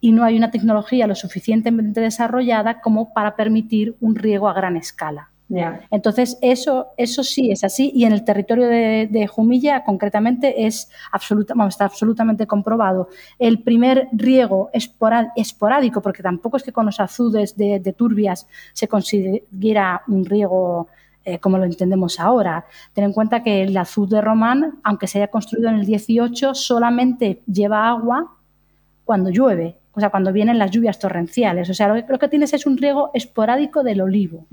y 0.00 0.10
no 0.10 0.24
hay 0.24 0.36
una 0.36 0.50
tecnología 0.50 1.06
lo 1.06 1.14
suficientemente 1.14 2.00
desarrollada 2.00 2.80
como 2.80 3.12
para 3.12 3.36
permitir 3.36 3.94
un 4.00 4.16
riego 4.16 4.48
a 4.48 4.54
gran 4.54 4.76
escala. 4.76 5.30
Entonces, 5.90 6.38
eso, 6.42 6.88
eso 6.96 7.24
sí 7.24 7.50
es 7.50 7.64
así 7.64 7.90
y 7.94 8.04
en 8.04 8.12
el 8.12 8.24
territorio 8.24 8.68
de, 8.68 9.26
Jumilla 9.26 9.84
concretamente 9.84 10.66
es 10.66 10.90
absoluta, 11.10 11.54
está 11.68 11.86
absolutamente 11.86 12.46
comprobado. 12.46 13.08
El 13.38 13.62
primer 13.62 14.08
riego 14.12 14.70
esporádico, 14.72 16.00
porque 16.00 16.22
tampoco 16.22 16.56
es 16.56 16.62
que 16.62 16.72
con 16.72 16.86
los 16.86 17.00
azudes 17.00 17.56
de, 17.56 17.94
turbias 17.96 18.46
se 18.72 18.86
consiguiera 18.86 20.02
un 20.06 20.24
riego 20.24 20.88
eh, 21.24 21.38
como 21.38 21.58
lo 21.58 21.64
entendemos 21.64 22.20
ahora. 22.20 22.64
Ten 22.94 23.04
en 23.04 23.12
cuenta 23.12 23.42
que 23.42 23.62
el 23.62 23.76
azud 23.76 24.08
de 24.08 24.20
Román, 24.20 24.80
aunque 24.84 25.06
se 25.06 25.18
haya 25.18 25.28
construido 25.28 25.68
en 25.68 25.76
el 25.76 25.86
18, 25.86 26.54
solamente 26.54 27.42
lleva 27.46 27.88
agua 27.88 28.36
cuando 29.04 29.30
llueve 29.30 29.79
o 30.00 30.02
sea, 30.02 30.10
cuando 30.10 30.32
vienen 30.32 30.58
las 30.58 30.70
lluvias 30.70 30.98
torrenciales. 30.98 31.68
O 31.68 31.74
sea, 31.74 31.88
lo, 31.88 32.18
que 32.18 32.28
tienes 32.28 32.54
es 32.54 32.64
un 32.64 32.78
riego 32.78 33.10
esporádico 33.12 33.82
del 33.82 34.00
olivo. 34.00 34.46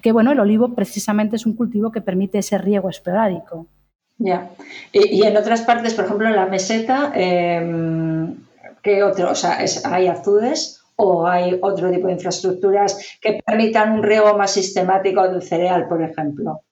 Que 0.00 0.12
bueno, 0.12 0.32
el 0.32 0.40
olivo 0.40 0.74
precisamente 0.74 1.36
es 1.36 1.44
un 1.44 1.54
cultivo 1.54 1.92
que 1.92 2.00
permite 2.00 2.38
ese 2.38 2.56
riego 2.56 2.88
esporádico. 2.88 3.66
Ya. 4.16 4.48
Y, 4.92 5.22
en 5.22 5.36
otras 5.36 5.60
partes, 5.62 5.92
por 5.92 6.06
ejemplo, 6.06 6.26
en 6.28 6.36
la 6.36 6.46
meseta, 6.46 7.12
em, 7.14 8.34
¿qué 8.82 9.02
otro? 9.02 9.30
O 9.30 9.34
sea, 9.34 9.58
¿hay 9.84 10.06
azudes 10.06 10.80
o 10.96 11.26
hay 11.26 11.58
otro 11.60 11.90
tipo 11.90 12.06
de 12.06 12.14
infraestructuras 12.14 13.18
que 13.20 13.40
permitan 13.44 13.92
un 13.92 14.02
riego 14.02 14.38
más 14.38 14.52
sistemático 14.52 15.28
del 15.28 15.42
cereal, 15.42 15.86
por 15.86 16.02
ejemplo? 16.02 16.62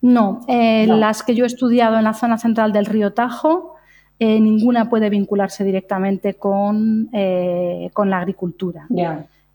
No, 0.00 0.40
eh, 0.46 0.86
las 0.86 1.24
que 1.24 1.34
yo 1.34 1.44
he 1.44 1.48
estudiado 1.48 1.98
en 1.98 2.04
la 2.04 2.14
zona 2.14 2.38
central 2.38 2.72
del 2.72 2.86
río 2.86 3.12
Tajo, 3.12 3.74
eh, 4.22 4.38
ninguna 4.38 4.90
puede 4.90 5.08
vincularse 5.08 5.64
directamente 5.64 6.34
con, 6.34 7.08
eh, 7.10 7.88
con 7.94 8.10
la 8.10 8.18
agricultura. 8.18 8.86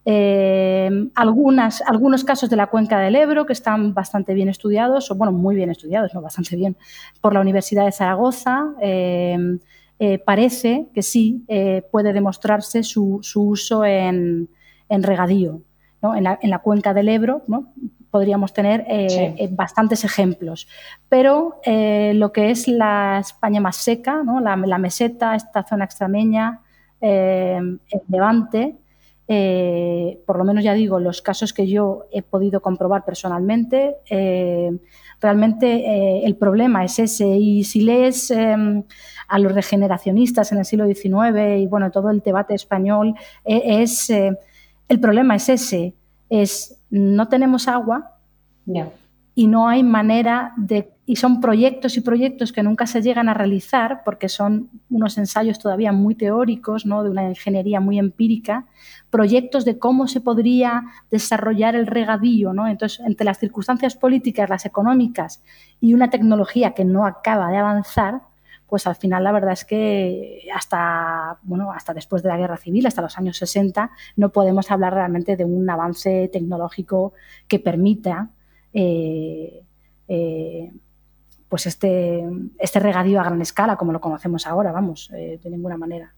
Eh, 0.08 0.89
algunas, 1.13 1.84
algunos 1.84 2.23
casos 2.23 2.49
de 2.49 2.56
la 2.56 2.65
cuenca 2.65 2.99
del 2.99 3.15
Ebro 3.15 3.45
que 3.45 3.54
están 3.54 3.93
bastante 3.93 4.34
bien 4.34 4.49
estudiados, 4.49 5.12
o 5.12 5.15
bueno, 5.15 5.32
muy 5.32 5.56
bien 5.56 5.69
estudiados, 5.69 6.15
no 6.15 6.21
bastante 6.21 6.56
bien, 6.56 6.75
por 7.21 7.36
la 7.36 7.41
Universidad 7.41 7.86
de 7.86 7.91
Zaragoza. 7.91 8.73
parece 10.25 10.88
que 10.95 11.04
sí 11.04 11.45
puede 11.91 12.12
demostrarse 12.12 12.82
su, 12.82 13.21
uso 13.36 13.86
en, 13.86 14.49
en 14.89 15.04
regadío. 15.04 15.62
En, 16.01 16.23
la, 16.23 16.39
en, 16.41 16.49
la, 16.49 16.60
cuenca 16.60 16.93
del 16.95 17.10
Ebro, 17.10 17.43
¿no? 17.47 17.71
Podríamos 18.15 18.54
tener 18.54 18.86
eh, 18.88 19.36
eh, 19.38 19.49
bastantes 19.51 20.06
ejemplos. 20.06 20.69
Pero 21.10 21.60
eh, 21.65 22.13
lo 22.15 22.32
que 22.32 22.49
es 22.49 22.69
la 22.69 23.17
España 23.19 23.60
más 23.60 23.75
seca, 23.75 24.23
la, 24.41 24.78
meseta, 24.78 25.36
esta 25.36 25.63
zona 25.63 25.84
extremeña, 25.84 26.62
el 27.01 27.82
Levante, 28.08 28.78
por 30.25 30.38
lo 30.38 30.45
menos 30.45 30.63
ya 30.63 30.73
digo, 30.73 30.97
los 31.01 31.21
casos 31.21 31.51
que 31.51 31.67
yo 31.67 32.06
he 32.10 32.21
podido 32.21 32.62
comprobar 32.62 33.04
personalmente, 33.04 33.97
realmente 35.19 36.25
el 36.25 36.38
problema 36.38 36.86
es 36.86 36.99
ese. 36.99 37.28
Y 37.28 37.65
si 37.65 37.82
lees 37.82 38.32
a 38.32 39.39
los 39.39 39.51
regeneracionistas 39.51 40.54
en 40.54 40.60
el 40.60 40.65
siglo 40.65 40.86
XIX 40.86 41.60
y 41.60 41.67
bueno, 41.67 41.91
todo 41.91 42.12
el 42.12 42.21
debate 42.21 42.56
español, 42.56 43.13
es, 43.43 44.10
el 44.10 44.99
problema 45.01 45.36
es 45.36 45.49
ese, 45.49 45.95
es 46.30 46.80
no 46.96 47.28
tenemos 47.28 47.68
agua 47.68 48.18
y 49.36 49.48
no 49.48 49.68
hay 49.68 49.84
manera 49.84 50.54
de... 50.56 50.94
Y 51.06 51.18
son 51.18 51.40
proyectos 51.40 51.98
y 51.98 52.02
proyectos 52.02 52.52
que 52.52 52.64
nunca 52.64 52.88
se 52.88 53.02
llegan 53.02 53.30
a 53.30 53.36
realizar 53.36 54.02
porque 54.04 54.28
son 54.28 54.70
unos 54.90 55.20
ensayos 55.20 55.60
todavía 55.60 55.92
muy 55.92 56.16
teóricos, 56.16 56.86
¿no? 56.88 57.04
de 57.04 57.12
una 57.12 57.30
ingeniería 57.30 57.80
muy 57.80 58.00
empírica, 58.00 58.66
proyectos 59.12 59.66
de 59.66 59.78
cómo 59.78 60.08
se 60.08 60.22
podría 60.22 60.84
desarrollar 61.12 61.76
el 61.76 61.86
regadío. 61.86 62.54
¿no? 62.54 62.68
Entonces, 62.68 63.02
entre 63.06 63.26
las 63.26 63.38
circunstancias 63.38 63.96
políticas, 63.96 64.50
las 64.50 64.66
económicas 64.66 65.44
y 65.80 65.94
una 65.94 66.10
tecnología 66.10 66.74
que 66.74 66.86
no 66.86 67.06
acaba 67.06 67.52
de 67.52 67.58
avanzar, 67.58 68.22
pues 68.67 68.88
al 68.88 68.95
final 68.95 69.23
la 69.23 69.32
verdad 69.32 69.54
es 69.54 69.65
que 69.65 70.47
hasta, 70.54 71.38
bueno, 71.43 71.71
hasta 71.71 71.93
después 71.93 72.23
de 72.23 72.30
la 72.30 72.38
guerra 72.38 72.58
civil, 72.58 72.86
hasta 72.88 73.01
los 73.01 73.17
años 73.17 73.38
60, 73.38 73.91
no 74.15 74.32
podemos 74.32 74.71
hablar 74.71 74.93
realmente 74.93 75.36
de 75.36 75.45
un 75.45 75.69
avance 75.69 76.30
tecnológico 76.32 77.13
que 77.47 77.60
permita 77.60 78.30
eh, 78.73 79.63
eh, 80.08 80.71
pues 81.47 81.67
este, 81.67 82.28
este 82.58 82.80
regadío 82.80 83.21
a 83.21 83.23
gran 83.23 83.41
escala, 83.41 83.78
como 83.78 83.93
lo 83.93 84.01
conocemos 84.01 84.47
ahora, 84.47 84.71
vamos, 84.71 85.12
eh, 85.13 85.39
de 85.41 85.49
ninguna 85.49 85.78
manera. 85.78 86.14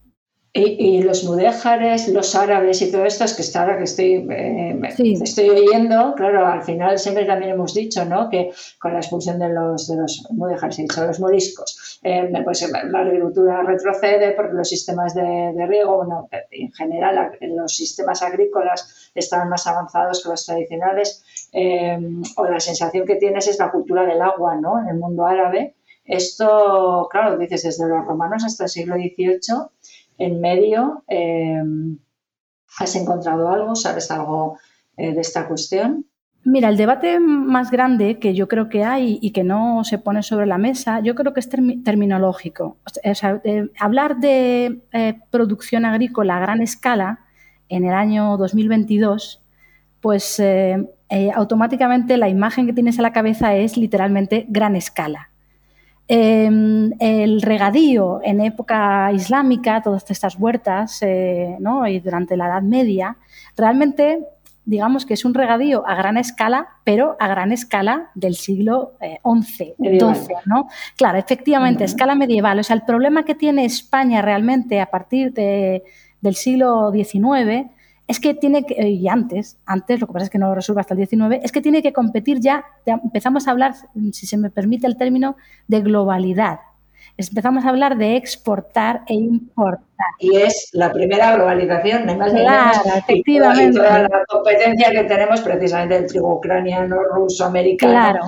Y, 0.54 1.02
los 1.02 1.24
mudéjares, 1.24 2.08
los 2.08 2.34
árabes 2.34 2.80
y 2.80 2.90
todo 2.90 3.04
esto, 3.04 3.24
es 3.24 3.34
que 3.34 3.42
está 3.42 3.60
ahora 3.60 3.76
que 3.76 3.84
estoy, 3.84 4.26
eh, 4.30 4.80
estoy 5.22 5.50
oyendo, 5.50 6.14
claro, 6.16 6.46
al 6.46 6.62
final 6.62 6.98
siempre 6.98 7.26
también 7.26 7.52
hemos 7.52 7.74
dicho, 7.74 8.04
¿no? 8.06 8.30
Que 8.30 8.50
con 8.80 8.94
la 8.94 9.00
expulsión 9.00 9.38
de 9.38 9.50
los, 9.50 9.86
de 9.88 9.96
los 9.96 10.26
mudéjares, 10.30 10.78
he 10.78 11.06
los 11.06 11.20
moriscos, 11.20 12.00
eh, 12.02 12.32
pues 12.44 12.66
la 12.90 13.00
agricultura 13.00 13.62
retrocede 13.62 14.32
porque 14.32 14.54
los 14.54 14.68
sistemas 14.68 15.14
de, 15.14 15.66
riego, 15.68 15.98
bueno, 15.98 16.28
en 16.50 16.72
general 16.72 17.32
los 17.42 17.76
sistemas 17.76 18.22
agrícolas 18.22 19.10
están 19.14 19.50
más 19.50 19.66
avanzados 19.66 20.22
que 20.22 20.30
los 20.30 20.46
tradicionales, 20.46 21.24
eh, 21.52 21.98
o 22.36 22.44
la 22.46 22.58
sensación 22.58 23.06
que 23.06 23.16
tienes 23.16 23.48
es 23.48 23.58
la 23.58 23.70
cultura 23.70 24.06
del 24.06 24.22
agua, 24.22 24.56
¿no? 24.56 24.80
En 24.80 24.88
el 24.88 24.96
mundo 24.96 25.26
árabe. 25.26 25.74
Esto, 26.06 27.06
claro, 27.10 27.36
dices 27.36 27.64
desde 27.64 27.86
los 27.86 28.06
romanos 28.06 28.42
hasta 28.42 28.64
el 28.64 28.70
siglo 28.70 28.94
XVIII 28.94 29.68
en 30.18 30.40
medio. 30.40 31.04
Eh, 31.08 31.62
¿Has 32.78 32.94
encontrado 32.96 33.48
algo? 33.48 33.74
¿Sabes 33.74 34.10
algo 34.10 34.58
eh, 34.96 35.14
de 35.14 35.20
esta 35.20 35.48
cuestión? 35.48 36.06
Mira, 36.44 36.68
el 36.68 36.76
debate 36.76 37.18
más 37.18 37.70
grande 37.70 38.18
que 38.18 38.34
yo 38.34 38.48
creo 38.48 38.68
que 38.68 38.84
hay 38.84 39.18
y 39.20 39.32
que 39.32 39.44
no 39.44 39.82
se 39.84 39.98
pone 39.98 40.22
sobre 40.22 40.46
la 40.46 40.56
mesa, 40.56 41.00
yo 41.00 41.14
creo 41.14 41.34
que 41.34 41.40
es 41.40 41.48
terminológico. 41.48 42.78
hablar 43.78 44.18
de 44.18 44.82
eh, 44.92 45.20
producción 45.30 45.84
agrícola 45.84 46.36
a 46.36 46.40
gran 46.40 46.62
escala 46.62 47.20
en 47.68 47.84
el 47.84 47.92
año 47.92 48.36
2022, 48.36 49.42
pues 50.00 50.40
automáticamente 51.34 52.16
la 52.16 52.28
imagen 52.28 52.66
que 52.66 52.72
tienes 52.72 52.98
a 52.98 53.02
la 53.02 53.12
cabeza 53.12 53.54
es 53.56 53.76
literalmente 53.76 54.46
gran 54.48 54.76
escala. 54.76 55.27
Em, 56.10 56.90
el 57.00 57.42
regadío 57.42 58.20
en 58.24 58.40
época 58.40 59.12
islámica, 59.12 59.82
todas 59.82 60.10
estas 60.10 60.36
huertas, 60.36 61.00
¿no? 61.58 61.86
y 61.86 62.00
durante 62.00 62.34
la 62.34 62.46
Edad 62.46 62.62
Media, 62.62 63.18
realmente 63.56 64.20
digamos 64.68 65.06
que 65.06 65.14
es 65.14 65.24
un 65.24 65.32
regadío 65.32 65.82
a 65.86 65.94
gran 65.94 66.18
escala, 66.18 66.68
pero 66.84 67.16
a 67.20 67.26
gran 67.26 67.52
escala 67.52 68.10
del 68.14 68.34
siglo 68.34 68.92
XI, 69.00 69.74
eh, 69.82 69.98
XII, 69.98 70.36
¿no? 70.44 70.68
Claro, 70.94 71.16
efectivamente, 71.16 71.84
escala 71.84 72.14
medieval. 72.14 72.58
O 72.58 72.62
sea, 72.62 72.76
el 72.76 72.82
problema 72.82 73.24
que 73.24 73.34
tiene 73.34 73.64
España 73.64 74.20
realmente 74.20 74.82
a 74.82 74.90
partir 74.90 75.32
del 75.32 76.34
siglo 76.34 76.92
XIX 76.92 77.70
es 78.08 78.18
que 78.18 78.34
tiene 78.34 78.64
que, 78.64 78.88
y 78.88 79.06
antes, 79.08 79.58
antes, 79.66 80.00
lo 80.00 80.06
que 80.08 80.12
pasa 80.14 80.24
es 80.24 80.30
que 80.30 80.38
no 80.38 80.48
lo 80.48 80.54
resuelve 80.56 80.80
hasta 80.80 80.94
el 80.94 81.06
XIX, 81.06 81.40
es 81.42 81.52
que 81.52 81.60
tiene 81.60 81.82
que 81.82 81.92
competir 81.92 82.40
ya, 82.40 82.64
empezamos 82.86 83.46
a 83.46 83.52
hablar, 83.52 83.74
si 84.12 84.26
se 84.26 84.36
me 84.36 84.50
permite 84.50 84.86
el 84.86 84.96
término, 84.96 85.36
de 85.68 85.80
globalidad 85.82 86.58
empezamos 87.18 87.64
a 87.64 87.70
hablar 87.70 87.98
de 87.98 88.16
exportar 88.16 89.02
e 89.06 89.14
importar. 89.14 90.06
Y 90.20 90.36
es 90.36 90.70
la 90.72 90.92
primera 90.92 91.34
globalización, 91.34 92.06
más 92.16 92.30
claro, 92.30 92.80
efectivamente. 92.96 93.78
Y 93.78 93.82
toda 93.82 94.02
la 94.02 94.24
competencia 94.28 94.90
que 94.90 95.04
tenemos 95.04 95.40
precisamente 95.40 95.94
del 95.94 96.06
trigo 96.06 96.36
ucraniano, 96.36 97.02
ruso, 97.02 97.44
americano. 97.44 97.92
Claro. 97.92 98.20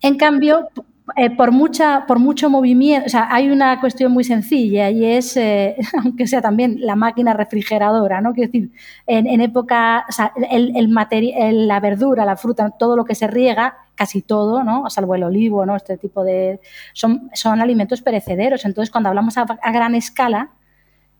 En 0.00 0.16
cambio, 0.16 0.68
eh, 1.16 1.30
por, 1.30 1.52
mucha, 1.52 2.04
por 2.06 2.18
mucho 2.18 2.50
movimiento, 2.50 3.06
o 3.06 3.08
sea, 3.08 3.28
hay 3.30 3.50
una 3.50 3.80
cuestión 3.80 4.12
muy 4.12 4.24
sencilla 4.24 4.90
y 4.90 5.04
es, 5.04 5.36
eh, 5.36 5.76
aunque 6.02 6.26
sea 6.26 6.42
también 6.42 6.76
la 6.80 6.96
máquina 6.96 7.32
refrigeradora, 7.32 8.20
¿no? 8.20 8.32
Quiero 8.32 8.50
decir, 8.52 8.72
en, 9.06 9.40
época, 9.40 10.06
el, 10.50 10.72
el, 10.76 11.68
la 11.68 11.80
verdura, 11.80 12.24
la 12.24 12.36
fruta, 12.36 12.70
todo 12.70 12.96
lo 12.96 13.04
que 13.04 13.14
se 13.14 13.26
riega, 13.26 13.76
casi 14.00 14.22
todo, 14.22 14.64
¿no? 14.64 14.88
Salvo 14.88 15.14
el 15.14 15.24
olivo, 15.24 15.66
¿no? 15.66 15.76
Este 15.76 15.98
tipo 15.98 16.24
de... 16.24 16.58
Son, 16.94 17.30
son 17.34 17.60
alimentos 17.60 18.00
perecederos. 18.00 18.64
Entonces, 18.64 18.90
cuando 18.90 19.10
hablamos 19.10 19.36
a, 19.36 19.44
gran 19.44 19.94
escala, 19.94 20.52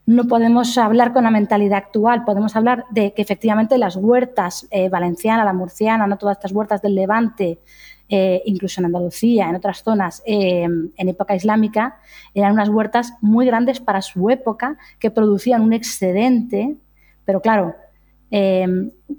no 0.07 0.23
podemos 0.23 0.75
hablar 0.79 1.13
con 1.13 1.23
la 1.25 1.29
mentalidad 1.29 1.77
actual, 1.77 2.23
podemos 2.25 2.55
hablar 2.55 2.85
de 2.89 3.13
que 3.13 3.21
efectivamente 3.21 3.77
las 3.77 3.97
huertas 3.97 4.67
eh, 4.71 4.89
valenciana, 4.89 5.45
la 5.45 5.53
murciana, 5.53 6.07
no 6.07 6.17
todas 6.17 6.37
estas 6.37 6.53
huertas 6.53 6.81
del 6.81 6.95
Levante, 6.95 7.59
eh, 8.13 8.41
incluso 8.45 8.81
en 8.81 8.87
Andalucía, 8.87 9.47
en 9.47 9.55
otras 9.55 9.83
zonas, 9.83 10.21
eh, 10.25 10.63
en 10.63 11.09
época 11.09 11.33
islámica, 11.33 11.97
eran 12.33 12.51
unas 12.51 12.67
huertas 12.67 13.13
muy 13.21 13.45
grandes 13.45 13.79
para 13.79 14.01
su 14.01 14.29
época 14.29 14.77
que 14.99 15.11
producían 15.11 15.61
un 15.61 15.71
excedente, 15.71 16.75
pero 17.23 17.41
claro, 17.41 17.73
eh, 18.29 18.67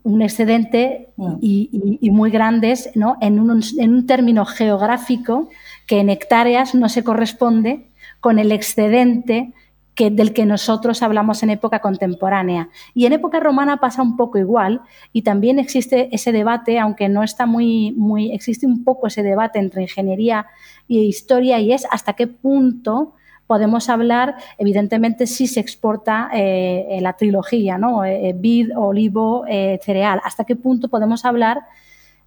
un 0.02 0.22
excedente 0.22 1.08
mm. 1.16 1.36
y, 1.40 2.10
muy 2.10 2.30
grandes 2.30 2.90
¿no? 2.94 3.16
en, 3.22 3.40
un, 3.40 3.62
en 3.78 3.94
un 3.94 4.06
término 4.06 4.44
geográfico 4.44 5.48
que 5.86 6.00
en 6.00 6.10
hectáreas 6.10 6.74
no 6.74 6.90
se 6.90 7.02
corresponde 7.02 7.88
con 8.20 8.38
el 8.38 8.52
excedente 8.52 9.54
que, 9.94 10.10
del 10.10 10.32
que 10.32 10.46
nosotros 10.46 11.02
hablamos 11.02 11.42
en 11.42 11.50
época 11.50 11.80
contemporánea. 11.80 12.68
Y 12.94 13.06
en 13.06 13.12
época 13.12 13.40
romana 13.40 13.78
pasa 13.78 14.02
un 14.02 14.16
poco 14.16 14.38
igual 14.38 14.80
y 15.12 15.22
también 15.22 15.58
existe 15.58 16.08
ese 16.12 16.32
debate, 16.32 16.78
aunque 16.78 17.08
no 17.08 17.22
está 17.22 17.46
muy, 17.46 17.92
muy, 17.92 18.32
existe 18.32 18.66
un 18.66 18.84
poco 18.84 19.06
ese 19.06 19.22
debate 19.22 19.58
entre 19.58 19.82
ingeniería 19.82 20.46
y 20.88 21.00
historia 21.00 21.60
y 21.60 21.72
es 21.72 21.86
hasta 21.90 22.14
qué 22.14 22.26
punto 22.26 23.14
podemos 23.46 23.90
hablar, 23.90 24.36
evidentemente, 24.56 25.26
si 25.26 25.46
se 25.46 25.60
exporta 25.60 26.30
eh, 26.32 26.98
la 27.02 27.12
trilogía, 27.14 27.76
¿no? 27.76 28.02
Eh, 28.02 28.30
eh, 28.30 28.34
vid, 28.34 28.70
olivo, 28.74 29.44
cereal. 29.46 30.22
¿Hasta 30.24 30.44
qué 30.44 30.56
punto 30.56 30.88
podemos 30.88 31.26
hablar 31.26 31.60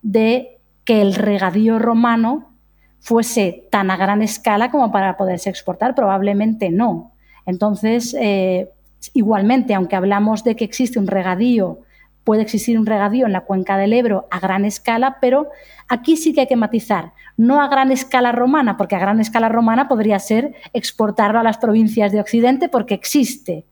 de 0.03 0.59
que 0.83 1.01
el 1.01 1.15
regadío 1.15 1.79
romano 1.79 2.51
fuese 2.99 3.67
tan 3.71 3.89
a 3.89 3.97
gran 3.97 4.21
escala 4.21 4.69
como 4.69 4.91
para 4.91 5.17
poderse 5.17 5.49
exportar? 5.49 5.95
Probablemente 5.95 6.69
no. 6.69 7.14
Entonces, 7.45 8.15
eh, 8.19 8.69
igualmente, 9.13 9.73
aunque 9.73 9.95
hablamos 9.95 10.43
de 10.43 10.55
que 10.55 10.65
existe 10.65 10.99
un 10.99 11.07
regadío, 11.07 11.79
puede 12.23 12.41
existir 12.41 12.77
un 12.77 12.85
regadío 12.85 13.27
en 13.27 13.33
la 13.33 13.41
cuenca 13.41 13.77
del 13.77 13.93
Ebro 13.93 14.27
a 14.31 14.39
gran 14.39 14.65
escala, 14.65 15.17
pero 15.21 15.47
aquí 15.87 16.17
sí 16.17 16.33
que 16.33 16.41
hay 16.41 16.47
que 16.47 16.55
matizar, 16.55 17.13
no 17.37 17.61
a 17.61 17.67
gran 17.67 17.91
escala 17.91 18.31
romana, 18.31 18.77
porque 18.77 18.95
a 18.95 18.99
gran 18.99 19.19
escala 19.19 19.47
romana 19.47 19.87
podría 19.87 20.17
ser 20.19 20.55
exportarlo 20.73 21.39
a 21.39 21.43
las 21.43 21.59
provincias 21.59 22.11
de 22.11 22.19
Occidente 22.19 22.67
porque 22.67 22.95
existe. 22.95 23.65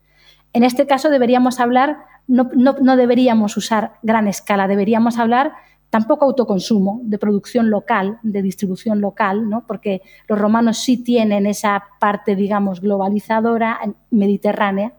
En 0.52 0.62
este 0.62 0.86
caso 0.86 1.10
deberíamos 1.10 1.58
hablar, 1.58 1.98
no, 2.28 2.48
no 2.54 2.96
deberíamos 2.96 3.56
usar 3.56 3.94
gran 4.02 4.28
escala, 4.28 4.68
deberíamos 4.68 5.18
hablar 5.18 5.52
tampoco 5.94 6.24
autoconsumo, 6.24 7.02
de 7.04 7.18
producción 7.18 7.70
local, 7.70 8.18
de 8.24 8.42
distribución 8.42 9.00
local, 9.00 9.48
¿no? 9.48 9.64
porque 9.64 10.02
los 10.26 10.36
romanos 10.36 10.78
sí 10.78 10.96
tienen 10.96 11.46
esa 11.46 11.84
parte, 12.00 12.34
digamos, 12.34 12.80
globalizadora 12.80 13.78
mediterránea, 14.10 14.94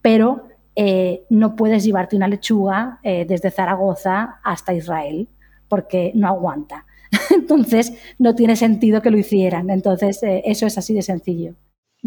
pero 0.00 0.48
eh, 0.74 1.24
no 1.28 1.54
puedes 1.54 1.84
llevarte 1.84 2.16
una 2.16 2.28
lechuga 2.28 2.98
eh, 3.02 3.26
desde 3.28 3.50
Zaragoza 3.50 4.40
hasta 4.42 4.72
Israel, 4.72 5.28
porque 5.68 6.12
no 6.14 6.28
aguanta. 6.28 6.86
Entonces, 7.34 7.92
no 8.18 8.34
tiene 8.34 8.56
sentido 8.56 9.02
que 9.02 9.10
lo 9.10 9.18
hicieran. 9.18 9.68
Entonces, 9.68 10.22
eh, 10.22 10.40
eso 10.46 10.64
es 10.64 10.78
así 10.78 10.94
de 10.94 11.02
sencillo. 11.02 11.56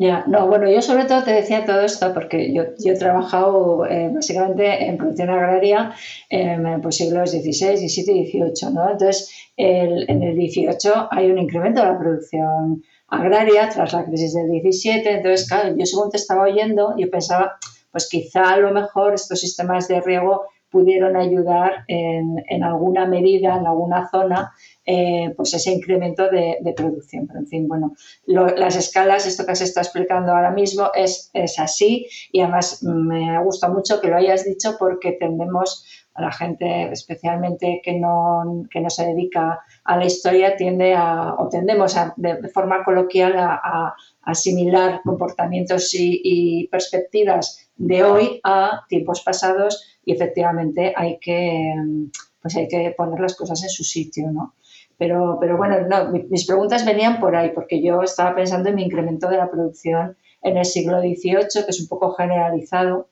Ya, 0.01 0.23
no, 0.27 0.47
bueno, 0.47 0.71
yo 0.71 0.81
sobre 0.81 1.03
todo 1.03 1.23
te 1.23 1.33
decía 1.33 1.65
todo 1.65 1.81
esto 1.81 2.13
porque 2.13 2.53
yo, 2.53 2.63
yo 2.77 2.93
he 2.93 2.97
trabajado 2.97 3.85
eh, 3.85 4.09
básicamente 4.13 4.85
en 4.85 4.95
producción 4.95 5.29
agraria 5.29 5.93
en 6.29 6.79
pues, 6.81 6.95
siglos 6.95 7.31
XVI, 7.31 7.75
XVII 7.75 8.17
y 8.17 8.31
XVIII, 8.31 8.73
¿no? 8.73 8.91
Entonces, 8.91 9.29
en 9.57 10.23
el 10.23 10.35
XVIII 10.35 10.93
hay 11.11 11.29
un 11.29 11.37
incremento 11.37 11.81
de 11.81 11.87
la 11.87 11.99
producción 11.99 12.81
agraria 13.09 13.67
tras 13.67 13.91
la 13.91 14.05
crisis 14.05 14.33
del 14.35 14.47
XVII, 14.47 15.01
entonces, 15.05 15.49
claro, 15.49 15.75
yo 15.77 15.85
según 15.85 16.09
te 16.09 16.15
estaba 16.15 16.43
oyendo, 16.43 16.95
yo 16.97 17.11
pensaba, 17.11 17.57
pues 17.91 18.07
quizá 18.07 18.51
a 18.53 18.57
lo 18.57 18.71
mejor 18.71 19.15
estos 19.15 19.41
sistemas 19.41 19.89
de 19.89 19.99
riego 19.99 20.43
pudieron 20.69 21.15
ayudar 21.15 21.83
en, 21.87 22.43
en 22.47 22.63
alguna 22.63 23.05
medida, 23.05 23.57
en 23.57 23.65
alguna 23.65 24.09
zona, 24.09 24.53
eh, 24.85 25.33
pues 25.37 25.53
ese 25.53 25.71
incremento 25.71 26.29
de, 26.29 26.73
producción. 26.75 27.27
Pero 27.27 27.39
en 27.39 27.47
fin, 27.47 27.67
bueno, 27.67 27.93
las 28.25 28.75
escalas, 28.75 29.27
esto 29.27 29.45
que 29.45 29.55
se 29.55 29.65
está 29.65 29.81
explicando 29.81 30.31
ahora 30.31 30.51
mismo 30.51 30.89
es, 30.95 31.29
es 31.33 31.59
así 31.59 32.07
y 32.31 32.41
además 32.41 32.81
me 32.81 33.39
gusta 33.43 33.69
mucho 33.69 34.01
que 34.01 34.07
lo 34.07 34.15
hayas 34.15 34.45
dicho 34.45 34.77
porque 34.79 35.11
tendemos 35.11 35.85
a 36.15 36.23
la 36.23 36.31
gente, 36.31 36.91
especialmente 36.91 37.81
que 37.83 37.99
no, 37.99 38.65
que 38.71 38.81
no 38.81 38.89
se 38.89 39.05
dedica 39.05 39.59
a 39.89 39.97
la 39.97 40.05
historia, 40.05 40.55
tiende 40.55 40.93
a, 40.93 41.33
o 41.33 41.49
tendemos 41.49 41.95
de, 42.15 42.47
forma 42.49 42.83
coloquial 42.83 43.33
a, 43.39 43.95
asimilar 44.21 45.01
comportamientos 45.03 45.89
y, 45.93 46.67
perspectivas 46.71 47.71
de 47.75 48.03
hoy 48.03 48.39
a 48.43 48.85
tiempos 48.87 49.21
pasados 49.21 49.99
y 50.05 50.13
efectivamente 50.13 50.93
hay 50.95 51.17
que, 51.17 51.73
pues 52.39 52.55
hay 52.55 52.67
que 52.67 52.93
poner 52.95 53.19
las 53.19 53.35
cosas 53.35 53.63
en 53.63 53.69
su 53.69 53.83
sitio, 53.83 54.31
¿no? 54.31 54.53
Pero, 54.95 55.37
pero 55.41 55.57
bueno, 55.57 55.77
no, 55.87 56.11
mis 56.11 56.45
preguntas 56.45 56.85
venían 56.85 57.19
por 57.19 57.35
ahí, 57.35 57.49
porque 57.55 57.81
yo 57.81 58.03
estaba 58.03 58.35
pensando 58.35 58.69
en 58.69 58.75
mi 58.75 58.83
incremento 58.83 59.27
de 59.27 59.37
la 59.37 59.49
producción 59.49 60.15
en 60.43 60.57
el 60.57 60.65
siglo 60.65 60.99
XVIII, 60.99 61.65
que 61.65 61.69
es 61.69 61.81
un 61.81 61.87
poco 61.87 62.11
generalizado. 62.11 63.09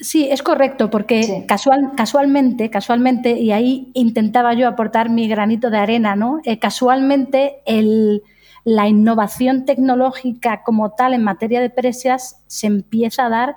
Sí, 0.00 0.28
es 0.30 0.42
correcto, 0.42 0.90
porque 0.90 1.44
casual, 1.46 1.92
casualmente, 1.94 2.70
casualmente, 2.70 3.38
y 3.38 3.52
ahí 3.52 3.90
intentaba 3.92 4.54
yo 4.54 4.66
aportar 4.66 5.10
mi 5.10 5.28
granito 5.28 5.68
de 5.68 5.76
arena, 5.76 6.16
¿no? 6.16 6.40
Eh, 6.44 6.58
casualmente 6.58 7.56
el, 7.66 8.22
la 8.64 8.88
innovación 8.88 9.66
tecnológica 9.66 10.62
como 10.62 10.92
tal 10.92 11.12
en 11.12 11.22
materia 11.22 11.60
de 11.60 11.68
presas 11.68 12.42
se 12.46 12.66
empieza 12.66 13.26
a 13.26 13.28
dar 13.28 13.56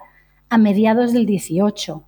a 0.50 0.58
mediados 0.58 1.14
del 1.14 1.26
XVIII. 1.26 2.02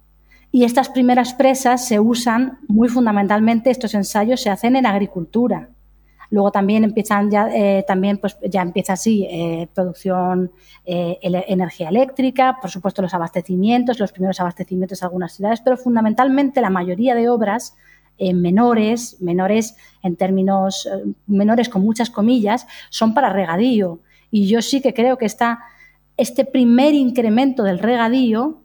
Y 0.52 0.65
estas 0.65 0.89
primeras 0.89 1.34
presas 1.34 1.88
se 1.88 2.02
usan 2.02 2.60
muy 2.67 2.89
fundamentalmente, 2.89 3.71
estos 3.71 3.93
ensayos 3.93 4.41
se 4.41 4.50
hacen 4.50 4.76
en 4.76 4.86
agricultura. 4.86 5.69
Luego 6.36 6.52
también 6.52 6.84
empiezan 6.84 7.32
ya, 7.32 7.48
eh, 7.48 7.86
también 7.88 8.17
pues 8.17 8.38
ya 8.43 8.62
empieza 8.62 8.91
así 8.91 9.26
eh, 9.30 9.69
producción 9.74 10.52
eh, 10.86 11.17
energía 11.21 11.88
eléctrica, 11.88 12.58
por 12.60 12.69
supuesto 12.69 13.02
los 13.02 13.13
abastecimientos, 13.13 14.00
los 14.00 14.12
primeros 14.12 14.41
abastecimientos 14.41 15.00
de 15.00 15.06
algunas 15.06 15.32
ciudades, 15.32 15.62
pero 15.62 15.78
fundamentalmente 15.78 16.60
la 16.60 16.69
mayoría 16.69 17.15
de 17.15 17.30
obras 17.30 17.78
menores, 18.19 19.21
menores 19.21 19.78
en 20.04 20.17
términos 20.17 20.89
menores 21.26 21.69
con 21.69 21.84
muchas 21.84 22.10
comillas, 22.10 22.67
son 22.89 23.13
para 23.13 23.30
regadío. 23.30 24.00
Y 24.30 24.48
yo 24.48 24.62
sí 24.62 24.82
que 24.82 24.93
creo 24.93 25.17
que 25.17 25.28
está 25.28 25.60
este 26.17 26.43
primer 26.43 26.93
incremento 26.95 27.63
del 27.63 27.80
regadío 27.80 28.62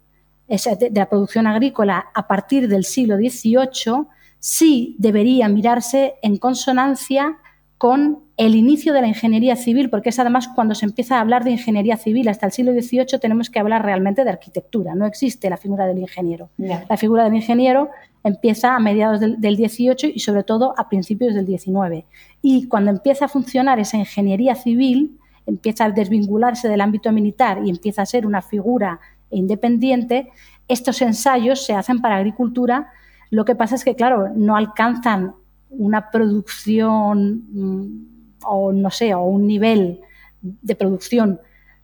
de 0.49 0.91
la 0.93 1.09
producción 1.09 1.47
agrícola 1.47 2.07
a 2.15 2.27
partir 2.27 2.67
del 2.67 2.83
siglo 2.83 3.17
XVIII 3.17 4.09
sí 4.41 4.97
debería 4.99 5.49
mirarse 5.49 6.15
en 6.23 6.37
consonancia 6.39 7.39
con 7.81 8.19
el 8.37 8.57
inicio 8.57 8.93
de 8.93 9.01
la 9.01 9.09
ingeniería 9.09 9.57
civil, 9.57 9.89
porque 9.89 10.11
es 10.11 10.19
además 10.19 10.49
cuando 10.55 10.75
se 10.75 10.85
empieza 10.85 11.17
a 11.17 11.23
hablar 11.23 11.45
de 11.45 11.53
ingeniería 11.53 11.97
civil. 11.97 12.29
Hasta 12.29 12.45
el 12.45 12.53
siglo 12.53 12.73
XVIII 12.73 13.19
tenemos 13.19 13.49
que 13.49 13.59
hablar 13.59 13.83
realmente 13.83 14.23
de 14.23 14.29
arquitectura, 14.29 14.95
no 14.95 15.07
existe 15.07 15.49
la 15.49 15.57
figura 15.57 15.87
del 15.87 15.97
ingeniero. 15.97 16.51
La 16.59 16.99
figura 16.99 17.25
del 17.25 17.35
ingeniero 17.37 17.89
empieza 18.23 18.77
a 18.77 18.81
mediados 18.81 19.19
del, 19.21 19.57
XVIII 19.57 20.13
y 20.15 20.21
sobre 20.21 20.43
todo 20.43 20.75
a 20.77 20.91
principios 20.91 21.35
del 21.35 21.47
XIX. 21.47 22.05
Y 22.43 22.69
cuando 22.69 22.91
empieza 22.91 23.25
a 23.25 23.29
funcionar 23.29 23.81
esa 23.81 23.97
ingeniería 23.97 24.57
civil, 24.57 25.19
empieza 25.47 25.87
a 25.87 25.91
desvincularse 25.91 26.69
del 26.69 26.83
ámbito 26.83 27.11
militar 27.13 27.63
y 27.65 27.71
empieza 27.71 28.03
a 28.03 28.07
ser 28.07 28.27
una 28.27 28.43
figura 28.43 29.01
independiente, 29.31 30.29
estos 30.69 31.01
ensayos 31.01 31.65
se 31.65 31.73
hacen 31.73 32.03
para 32.03 32.17
agricultura. 32.17 32.91
Lo 33.31 33.47
que 33.47 33.55
pasa 33.55 33.75
es 33.75 33.85
que, 33.85 33.95
claro, 33.95 34.29
no 34.37 34.55
alcanzan 34.55 35.33
una 35.71 36.11
producción 36.11 37.45
mm, 37.53 38.07
o 38.45 38.73
no 38.73 38.91
sé, 38.91 39.15
o 39.15 39.23
un 39.23 39.47
nivel 39.47 40.01
de 40.41 40.75
producción 40.75 41.41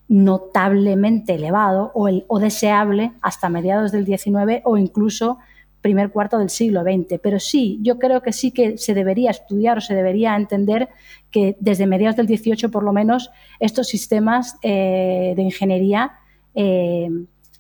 notablemente 0.08 1.34
elevado 1.34 1.90
o, 1.94 2.08
o 2.28 2.38
deseable 2.38 3.12
hasta 3.22 3.48
mediados 3.48 3.92
del 3.92 4.06
XIX 4.06 4.62
o 4.64 4.76
incluso 4.76 5.38
primer 5.80 6.10
cuarto 6.10 6.38
del 6.38 6.50
siglo 6.50 6.82
XX. 6.82 7.20
Pero 7.22 7.38
sí, 7.38 7.78
yo 7.80 7.98
creo 7.98 8.20
que 8.20 8.32
sí 8.32 8.50
que 8.50 8.76
se 8.76 8.92
debería 8.92 9.30
estudiar 9.30 9.78
o 9.78 9.80
se 9.80 9.94
debería 9.94 10.34
entender 10.34 10.88
que 11.30 11.56
desde 11.60 11.86
mediados 11.86 12.16
del 12.16 12.26
XVIII, 12.26 12.68
por 12.70 12.82
lo 12.82 12.92
menos, 12.92 13.30
estos 13.60 13.86
sistemas 13.86 14.56
eh, 14.62 15.34
de 15.36 15.42
ingeniería 15.42 16.12
eh, 16.54 17.08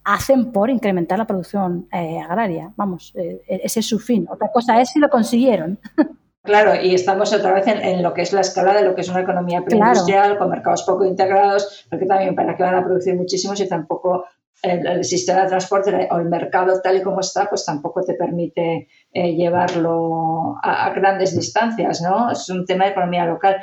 hacen 0.06 0.52
por 0.52 0.70
incrementar 0.70 1.18
la 1.18 1.26
producción 1.26 1.88
eh, 1.92 2.18
agraria. 2.18 2.72
Vamos, 2.76 3.12
ese 3.14 3.80
es 3.80 3.86
su 3.86 3.98
fin. 3.98 4.26
Otra 4.30 4.50
cosa 4.52 4.80
es 4.80 4.90
si 4.90 4.98
lo 4.98 5.10
consiguieron. 5.10 5.78
Claro, 6.46 6.80
y 6.80 6.94
estamos 6.94 7.32
otra 7.32 7.52
vez 7.52 7.66
en, 7.66 8.04
lo 8.04 8.14
que 8.14 8.22
es 8.22 8.32
la 8.32 8.40
escala 8.40 8.72
de 8.72 8.84
lo 8.84 8.94
que 8.94 9.00
es 9.00 9.08
una 9.08 9.22
economía 9.22 9.62
preindustrial, 9.64 10.38
con 10.38 10.48
mercados 10.48 10.84
poco 10.84 11.04
integrados, 11.04 11.86
porque 11.90 12.06
también 12.06 12.36
para 12.36 12.56
que 12.56 12.62
van 12.62 12.76
a 12.76 12.84
producir 12.84 13.16
muchísimo 13.16 13.56
si 13.56 13.68
tampoco 13.68 14.24
el, 14.62 15.04
sistema 15.04 15.42
de 15.42 15.48
transporte 15.48 16.08
o 16.10 16.16
el 16.18 16.26
mercado 16.26 16.80
tal 16.80 16.96
y 16.96 17.02
como 17.02 17.20
está, 17.20 17.48
pues 17.48 17.64
tampoco 17.64 18.02
te 18.02 18.14
permite 18.14 18.88
eh, 19.12 19.34
llevarlo 19.34 20.56
a, 20.62 20.90
grandes 20.90 21.36
distancias, 21.36 22.00
¿no? 22.00 22.30
Es 22.30 22.48
un 22.48 22.64
tema 22.64 22.84
de 22.84 22.92
economía 22.92 23.26
local. 23.26 23.56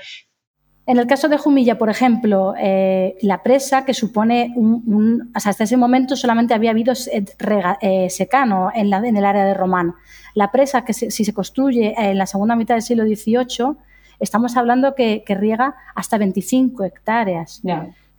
En 0.86 0.98
el 0.98 1.08
caso 1.08 1.30
de 1.30 1.38
Jumilla, 1.38 1.78
por 1.78 1.90
ejemplo, 1.90 2.54
eh, 2.60 3.16
la 3.22 3.42
presa 3.42 3.86
que 3.86 3.94
supone 3.94 4.52
un, 4.56 5.32
hasta 5.34 5.64
ese 5.64 5.78
momento 5.78 6.18
solamente 6.18 6.54
había 6.54 6.72
habido 6.72 6.94
eh, 6.94 8.10
secano 8.10 8.70
en, 8.76 8.90
la, 8.90 8.98
en, 8.98 9.16
el 9.16 9.24
área 9.24 9.46
de 9.46 9.54
Román. 9.54 9.96
La 10.34 10.52
presa 10.52 10.84
que 10.84 10.94
si 10.94 11.24
se 11.24 11.34
construye 11.34 11.94
en 11.98 12.18
la 12.18 12.26
segunda 12.26 12.58
mitad 12.58 12.76
del 12.76 12.82
siglo 12.82 13.06
XVIII, 13.06 13.78
estamos 14.20 14.58
hablando 14.58 14.94
que, 14.94 15.24
riega 15.28 15.76
hasta 15.96 16.18
25 16.18 16.84
hectáreas. 16.84 17.62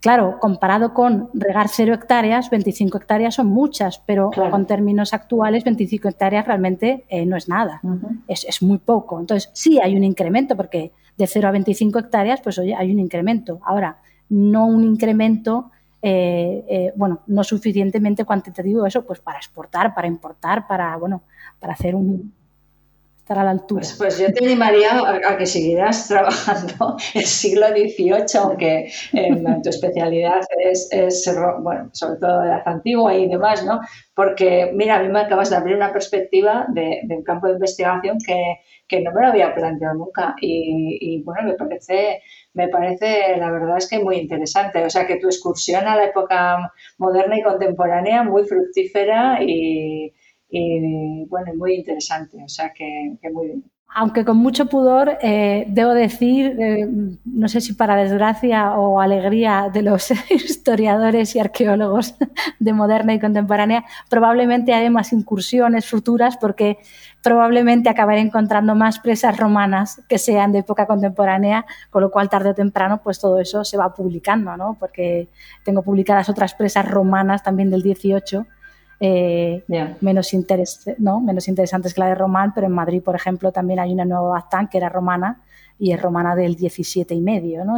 Claro, 0.04 0.38
comparado 0.38 0.92
con 0.92 1.30
regar 1.32 1.68
cero 1.70 1.94
hectáreas, 1.94 2.50
25 2.50 2.98
hectáreas 2.98 3.36
son 3.36 3.46
muchas, 3.46 4.02
pero 4.04 4.30
con 4.30 4.66
términos 4.66 5.14
actuales, 5.14 5.64
25 5.64 6.08
hectáreas 6.08 6.46
realmente 6.46 7.06
eh, 7.08 7.24
no 7.24 7.38
es 7.38 7.48
nada, 7.48 7.80
es, 8.28 8.44
es, 8.44 8.62
muy 8.62 8.76
poco. 8.76 9.18
Entonces, 9.18 9.48
sí 9.54 9.80
hay 9.82 9.96
un 9.96 10.04
incremento, 10.04 10.58
porque 10.58 10.92
de 11.16 11.26
0 11.26 11.48
a 11.48 11.52
25 11.52 11.98
hectáreas, 12.00 12.42
pues 12.42 12.58
oye, 12.58 12.74
hay 12.74 12.92
un 12.92 12.98
incremento. 12.98 13.60
Ahora, 13.64 13.96
no 14.28 14.66
un 14.66 14.84
incremento, 14.84 15.70
eh, 16.02 16.66
eh, 16.68 16.92
bueno, 16.96 17.20
no 17.26 17.42
suficientemente 17.42 18.26
cuantitativo, 18.26 18.84
eso, 18.84 19.06
pues 19.06 19.20
para 19.20 19.38
exportar, 19.38 19.94
para 19.94 20.06
importar, 20.06 20.66
para, 20.66 20.94
bueno, 20.98 21.22
para 21.58 21.72
hacer 21.72 21.94
un, 21.94 22.30
estar 23.24 23.38
a 23.38 23.44
la 23.44 23.52
altura. 23.52 23.80
Pues, 23.80 23.94
pues 23.96 24.18
yo 24.18 24.30
te 24.34 24.44
animaría 24.44 24.98
a, 24.98 25.38
que 25.38 25.46
siguieras 25.46 26.08
trabajando 26.08 26.98
el 27.14 27.24
siglo 27.24 27.68
XVIII, 27.68 28.38
aunque 28.38 28.92
em, 29.14 29.42
tu 29.62 29.70
especialidad 29.70 30.40
es, 30.58 30.90
bueno, 31.62 31.88
sobre 31.92 32.20
todo 32.20 32.42
de 32.42 32.48
la 32.48 32.62
antigua 32.66 33.14
y 33.14 33.26
demás, 33.26 33.64
¿no? 33.64 33.80
Porque, 34.14 34.70
mira, 34.74 34.96
a 34.96 35.02
mí 35.02 35.08
me 35.08 35.20
acabas 35.20 35.48
de 35.48 35.56
abrir 35.56 35.74
una 35.74 35.90
perspectiva 35.90 36.66
de, 36.68 37.00
un 37.08 37.22
campo 37.22 37.46
de 37.46 37.54
investigación 37.54 38.18
que, 38.18 38.60
no 39.02 39.10
me 39.10 39.22
lo 39.22 39.26
había 39.26 39.52
planteado 39.52 39.94
nunca 39.94 40.36
y, 40.40 40.98
y, 41.00 41.22
bueno, 41.24 41.48
me 41.48 41.54
parece, 41.54 42.22
me 42.52 42.68
parece, 42.68 43.36
la 43.38 43.50
verdad 43.50 43.78
es 43.78 43.88
que 43.88 43.98
muy 43.98 44.18
interesante. 44.18 44.84
O 44.84 44.90
sea, 44.90 45.04
que 45.04 45.16
tu 45.16 45.26
excursión 45.26 45.88
a 45.88 45.96
la 45.96 46.04
época 46.04 46.72
moderna 46.98 47.36
y 47.36 47.42
contemporánea 47.42 48.22
muy 48.22 48.44
fructífera 48.44 49.42
y 49.42 50.12
y 50.56 51.24
bueno, 51.26 51.52
muy 51.56 51.74
interesante, 51.74 52.42
o 52.42 52.48
sea 52.48 52.72
que, 52.72 53.18
muy 53.32 53.46
bien. 53.46 53.64
Aunque 53.96 54.24
con 54.24 54.38
mucho 54.38 54.66
pudor, 54.66 55.18
eh, 55.20 55.66
debo 55.68 55.94
decir, 55.94 56.56
eh, 56.60 56.88
no 57.24 57.48
sé 57.48 57.60
si 57.60 57.74
para 57.74 57.94
desgracia 57.94 58.72
o 58.72 59.00
alegría 59.00 59.70
de 59.72 59.82
los 59.82 60.10
historiadores 60.30 61.36
y 61.36 61.40
arqueólogos 61.40 62.16
de 62.58 62.72
moderna 62.72 63.14
y 63.14 63.20
contemporánea, 63.20 63.84
probablemente 64.10 64.74
haré 64.74 64.90
más 64.90 65.12
incursiones 65.12 65.88
futuras 65.88 66.36
porque 66.36 66.78
probablemente 67.22 67.88
acabaré 67.88 68.20
encontrando 68.20 68.74
más 68.74 68.98
presas 68.98 69.36
romanas 69.36 70.02
que 70.08 70.18
sean 70.18 70.50
de 70.52 70.60
época 70.60 70.86
contemporánea, 70.86 71.64
con 71.90 72.02
lo 72.02 72.10
cual 72.10 72.28
tarde 72.28 72.50
o 72.50 72.54
temprano 72.54 73.00
pues 73.02 73.20
todo 73.20 73.38
eso 73.40 73.64
se 73.64 73.76
va 73.76 73.94
publicando, 73.94 74.56
¿no? 74.56 74.76
porque 74.78 75.28
tengo 75.64 75.82
publicadas 75.82 76.28
otras 76.28 76.54
presas 76.54 76.88
romanas 76.88 77.42
también 77.44 77.70
del 77.70 77.82
18 77.82 78.46
eh, 79.00 79.64
menos, 80.00 80.30
¿no? 80.98 81.20
menos 81.20 81.48
interesantes 81.48 81.94
que 81.94 82.00
la 82.00 82.08
de 82.08 82.14
Román, 82.14 82.52
pero 82.54 82.66
en 82.66 82.72
Madrid, 82.72 83.02
por 83.02 83.14
ejemplo, 83.14 83.52
también 83.52 83.80
hay 83.80 83.92
una 83.92 84.04
nueva 84.04 84.28
Baztán 84.30 84.68
que 84.68 84.78
era 84.78 84.88
romana 84.88 85.42
y 85.78 85.92
es 85.92 86.00
romana 86.00 86.36
del 86.36 86.54
17 86.54 87.14
y 87.14 87.20
medio, 87.20 87.64
¿no? 87.64 87.76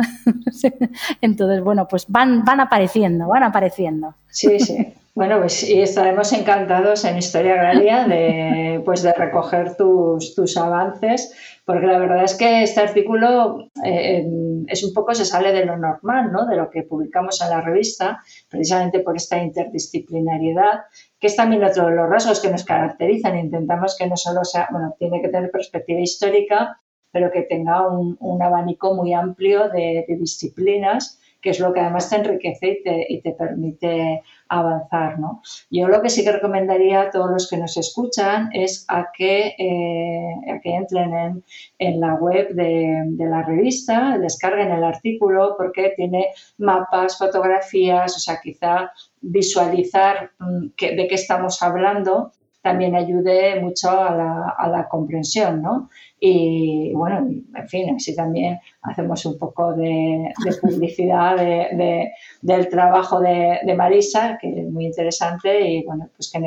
Entonces, 1.20 1.62
bueno, 1.62 1.88
pues 1.88 2.06
van, 2.08 2.44
van 2.44 2.60
apareciendo, 2.60 3.28
van 3.28 3.42
apareciendo. 3.42 4.14
Sí, 4.28 4.60
sí. 4.60 4.94
Bueno, 5.16 5.38
pues 5.40 5.66
y 5.66 5.80
estaremos 5.80 6.30
encantados 6.34 7.06
en 7.06 7.16
Historia 7.16 7.54
Agraria 7.54 8.06
de, 8.06 8.82
pues 8.84 9.02
de 9.02 9.14
recoger 9.14 9.74
tus, 9.74 10.34
tus 10.34 10.58
avances, 10.58 11.32
porque 11.64 11.86
la 11.86 11.98
verdad 11.98 12.22
es 12.22 12.34
que 12.34 12.62
este 12.62 12.82
artículo 12.82 13.70
eh, 13.82 14.26
es 14.66 14.84
un 14.84 14.92
poco, 14.92 15.14
se 15.14 15.24
sale 15.24 15.52
de 15.52 15.64
lo 15.64 15.76
normal, 15.76 16.32
¿no? 16.32 16.46
de 16.46 16.56
lo 16.56 16.70
que 16.70 16.82
publicamos 16.82 17.40
en 17.42 17.50
la 17.50 17.60
revista, 17.60 18.22
precisamente 18.48 19.00
por 19.00 19.16
esta 19.16 19.42
interdisciplinariedad, 19.42 20.84
que 21.18 21.26
es 21.26 21.36
también 21.36 21.64
otro 21.64 21.86
de 21.86 21.96
los 21.96 22.08
rasgos 22.08 22.40
que 22.40 22.50
nos 22.50 22.64
caracterizan. 22.64 23.38
Intentamos 23.38 23.96
que 23.98 24.06
no 24.06 24.16
solo 24.16 24.44
sea, 24.44 24.68
bueno, 24.70 24.94
tiene 24.98 25.20
que 25.20 25.28
tener 25.28 25.50
perspectiva 25.50 26.00
histórica, 26.00 26.80
pero 27.10 27.30
que 27.30 27.42
tenga 27.42 27.86
un, 27.88 28.42
abanico 28.42 28.94
muy 28.94 29.14
amplio 29.14 29.68
de, 29.68 30.04
de 30.06 30.16
disciplinas 30.16 31.18
que 31.40 31.50
es 31.50 31.60
lo 31.60 31.72
que 31.72 31.80
además 31.80 32.10
te 32.10 32.16
enriquece 32.16 32.80
y 33.08 33.20
te, 33.20 33.32
permite 33.32 34.22
avanzar. 34.48 35.18
¿no? 35.18 35.42
Yo 35.70 35.88
lo 35.88 36.02
que 36.02 36.10
sí 36.10 36.24
que 36.24 36.32
recomendaría 36.32 37.02
a 37.02 37.10
todos 37.10 37.30
los 37.30 37.48
que 37.48 37.56
nos 37.56 37.76
escuchan 37.76 38.50
es 38.52 38.84
a 38.88 39.06
que, 39.16 39.54
eh, 39.58 40.60
que 40.62 40.70
entren 40.74 41.42
en, 41.78 42.00
la 42.00 42.14
web 42.14 42.48
de, 42.50 43.14
la 43.18 43.42
revista, 43.42 44.18
descarguen 44.18 44.70
el 44.70 44.84
artículo 44.84 45.54
porque 45.56 45.92
tiene 45.96 46.26
mapas, 46.58 47.18
fotografías, 47.18 48.16
o 48.16 48.18
sea, 48.18 48.40
quizá 48.42 48.90
visualizar 49.20 50.30
mm, 50.38 50.66
de 50.78 51.06
qué 51.08 51.14
estamos 51.14 51.62
hablando 51.62 52.32
también 52.66 52.96
ayude 52.96 53.60
mucho 53.60 53.88
a 53.90 54.10
la, 54.10 54.54
a 54.58 54.68
la 54.68 54.88
comprensión, 54.88 55.62
¿no? 55.62 55.88
Y 56.18 56.92
bueno, 56.94 57.18
en 57.18 57.68
fin, 57.68 57.94
así 57.94 58.12
también 58.16 58.58
hacemos 58.82 59.24
un 59.24 59.38
poco 59.38 59.72
de, 59.74 60.32
publicidad 60.60 61.36
de, 61.36 62.10
del 62.42 62.68
trabajo 62.68 63.20
de, 63.20 63.72
Marisa, 63.76 64.36
que 64.40 64.48
es 64.48 64.68
muy 64.68 64.86
interesante 64.86 65.48
y 65.60 65.84
bueno, 65.84 66.08
pues 66.16 66.32
que 66.32 66.40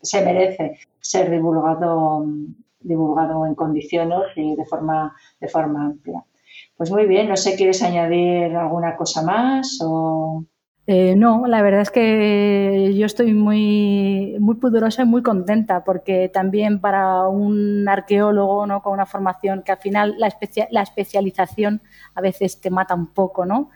se 0.00 0.24
merece 0.24 0.78
ser 1.00 1.28
divulgado, 1.28 2.24
divulgado 2.78 3.44
en 3.44 3.56
condiciones 3.56 4.28
y 4.36 4.54
de 4.54 4.64
forma, 4.66 5.12
de 5.40 5.48
forma 5.48 5.86
amplia. 5.86 6.22
Pues 6.76 6.92
muy 6.92 7.06
bien, 7.06 7.28
no 7.28 7.36
sé, 7.36 7.56
¿quieres 7.56 7.82
añadir 7.82 8.54
alguna 8.54 8.94
cosa 8.94 9.22
más 9.22 9.80
o...? 9.82 10.44
Eh, 10.86 11.14
no, 11.16 11.46
la 11.46 11.62
verdad 11.62 11.80
es 11.80 11.90
que 11.90 12.92
yo 12.94 13.06
estoy 13.06 13.32
muy, 13.32 14.36
muy 14.38 14.56
pudorosa 14.56 15.02
y 15.02 15.06
muy 15.06 15.22
contenta 15.22 15.82
porque 15.82 16.28
también 16.28 16.78
para 16.78 17.26
un 17.26 17.88
arqueólogo 17.88 18.66
¿no? 18.66 18.82
con 18.82 18.92
una 18.92 19.06
formación 19.06 19.62
que 19.62 19.72
al 19.72 19.78
final 19.78 20.14
la, 20.18 20.28
la 20.70 20.82
especialización 20.82 21.80
a 22.14 22.20
veces 22.20 22.60
te 22.60 22.68
mata 22.68 22.94
un 22.94 23.06
poco, 23.06 23.46
¿no? 23.46 23.70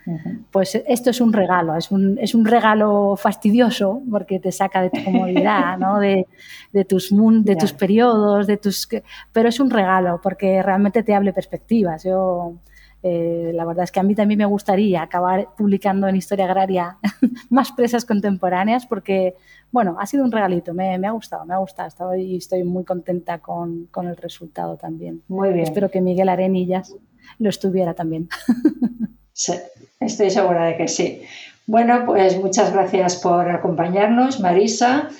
Pues 0.50 0.74
esto 0.86 1.08
es 1.08 1.22
un 1.22 1.32
regalo, 1.32 1.74
es 1.76 1.90
un, 1.90 2.18
es 2.20 2.34
un, 2.34 2.44
regalo 2.44 3.16
fastidioso 3.16 4.02
porque 4.10 4.38
te 4.38 4.52
saca 4.52 4.82
de 4.82 4.90
tu 4.90 5.02
comodidad, 5.02 5.78
¿no? 5.78 5.98
de, 6.00 6.26
de, 6.72 6.84
tus, 6.84 7.10
de 7.10 7.56
tus 7.56 7.72
periodos, 7.72 8.46
de 8.46 8.58
tus... 8.58 8.86
pero 9.32 9.48
es 9.48 9.60
un 9.60 9.70
regalo 9.70 10.20
porque 10.22 10.62
realmente 10.62 11.02
te 11.02 11.14
hable 11.14 11.32
perspectivas. 11.32 12.04
Yo 12.04 12.54
Eh, 13.02 13.52
la 13.54 13.64
verdad 13.64 13.84
es 13.84 13.92
que 13.92 14.00
a 14.00 14.02
mí 14.02 14.14
también 14.14 14.38
me 14.38 14.44
gustaría 14.44 15.02
acabar 15.02 15.48
publicando 15.56 16.08
en 16.08 16.16
Historia 16.16 16.46
Agraria 16.46 16.98
más 17.50 17.72
presas 17.72 18.04
contemporáneas 18.04 18.86
porque, 18.86 19.36
bueno, 19.70 19.96
ha 20.00 20.06
sido 20.06 20.24
un 20.24 20.32
regalito, 20.32 20.74
me, 20.74 20.94
ha 20.94 21.10
gustado, 21.12 21.44
me 21.46 21.54
ha 21.54 21.58
gustado 21.58 21.88
estoy, 21.88 22.36
estoy 22.36 22.64
muy 22.64 22.84
contenta 22.84 23.38
con, 23.38 23.86
con, 23.86 24.08
el 24.08 24.16
resultado 24.16 24.76
también. 24.76 25.22
Muy 25.28 25.52
bien. 25.52 25.64
Espero 25.64 25.90
que 25.90 26.00
Miguel 26.00 26.28
Arenillas 26.28 26.94
lo 27.38 27.48
estuviera 27.48 27.94
también. 27.94 28.28
Sí, 29.38 29.52
estoy 30.00 30.30
segura 30.30 30.64
de 30.64 30.76
que 30.76 30.88
sí. 30.88 31.22
Bueno, 31.64 32.02
pues 32.04 32.42
muchas 32.42 32.72
gracias 32.72 33.14
por 33.16 33.48
acompañarnos, 33.48 34.40
Marisa. 34.40 35.10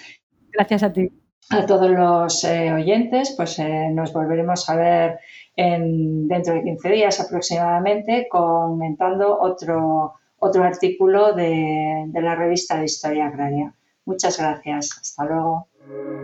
Gracias 0.51 0.83
a 0.83 0.93
ti. 0.93 1.12
A 1.51 1.64
todos 1.66 1.89
los 1.89 2.43
eh, 2.43 2.72
oyentes, 2.72 3.35
pues 3.37 3.61
eh, 3.61 3.91
nos 3.93 4.12
volveremos 4.12 4.68
a 4.68 4.74
ver 4.74 5.20
en, 5.59 6.28
dentro 6.28 6.54
de 6.54 6.62
15 6.62 6.88
días 6.88 7.20
aproximadamente 7.20 8.28
comentando 8.30 9.36
otro, 9.40 10.14
otro 10.38 10.62
artículo 10.62 11.32
de, 11.32 12.04
de 12.06 12.22
la 12.22 12.36
revista 12.36 12.78
de 12.78 12.84
Historia 12.84 13.26
Agraria. 13.26 13.74
Muchas 14.04 14.38
gracias. 14.38 14.96
Hasta 15.00 15.24
luego. 15.24 15.66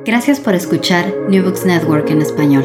Gracias 0.05 0.39
por 0.39 0.55
escuchar 0.55 1.13
New 1.29 1.43
Books 1.43 1.67
Network 1.67 2.09
en 2.11 2.23
español. 2.23 2.65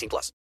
18 0.01 0.09
plus. 0.09 0.31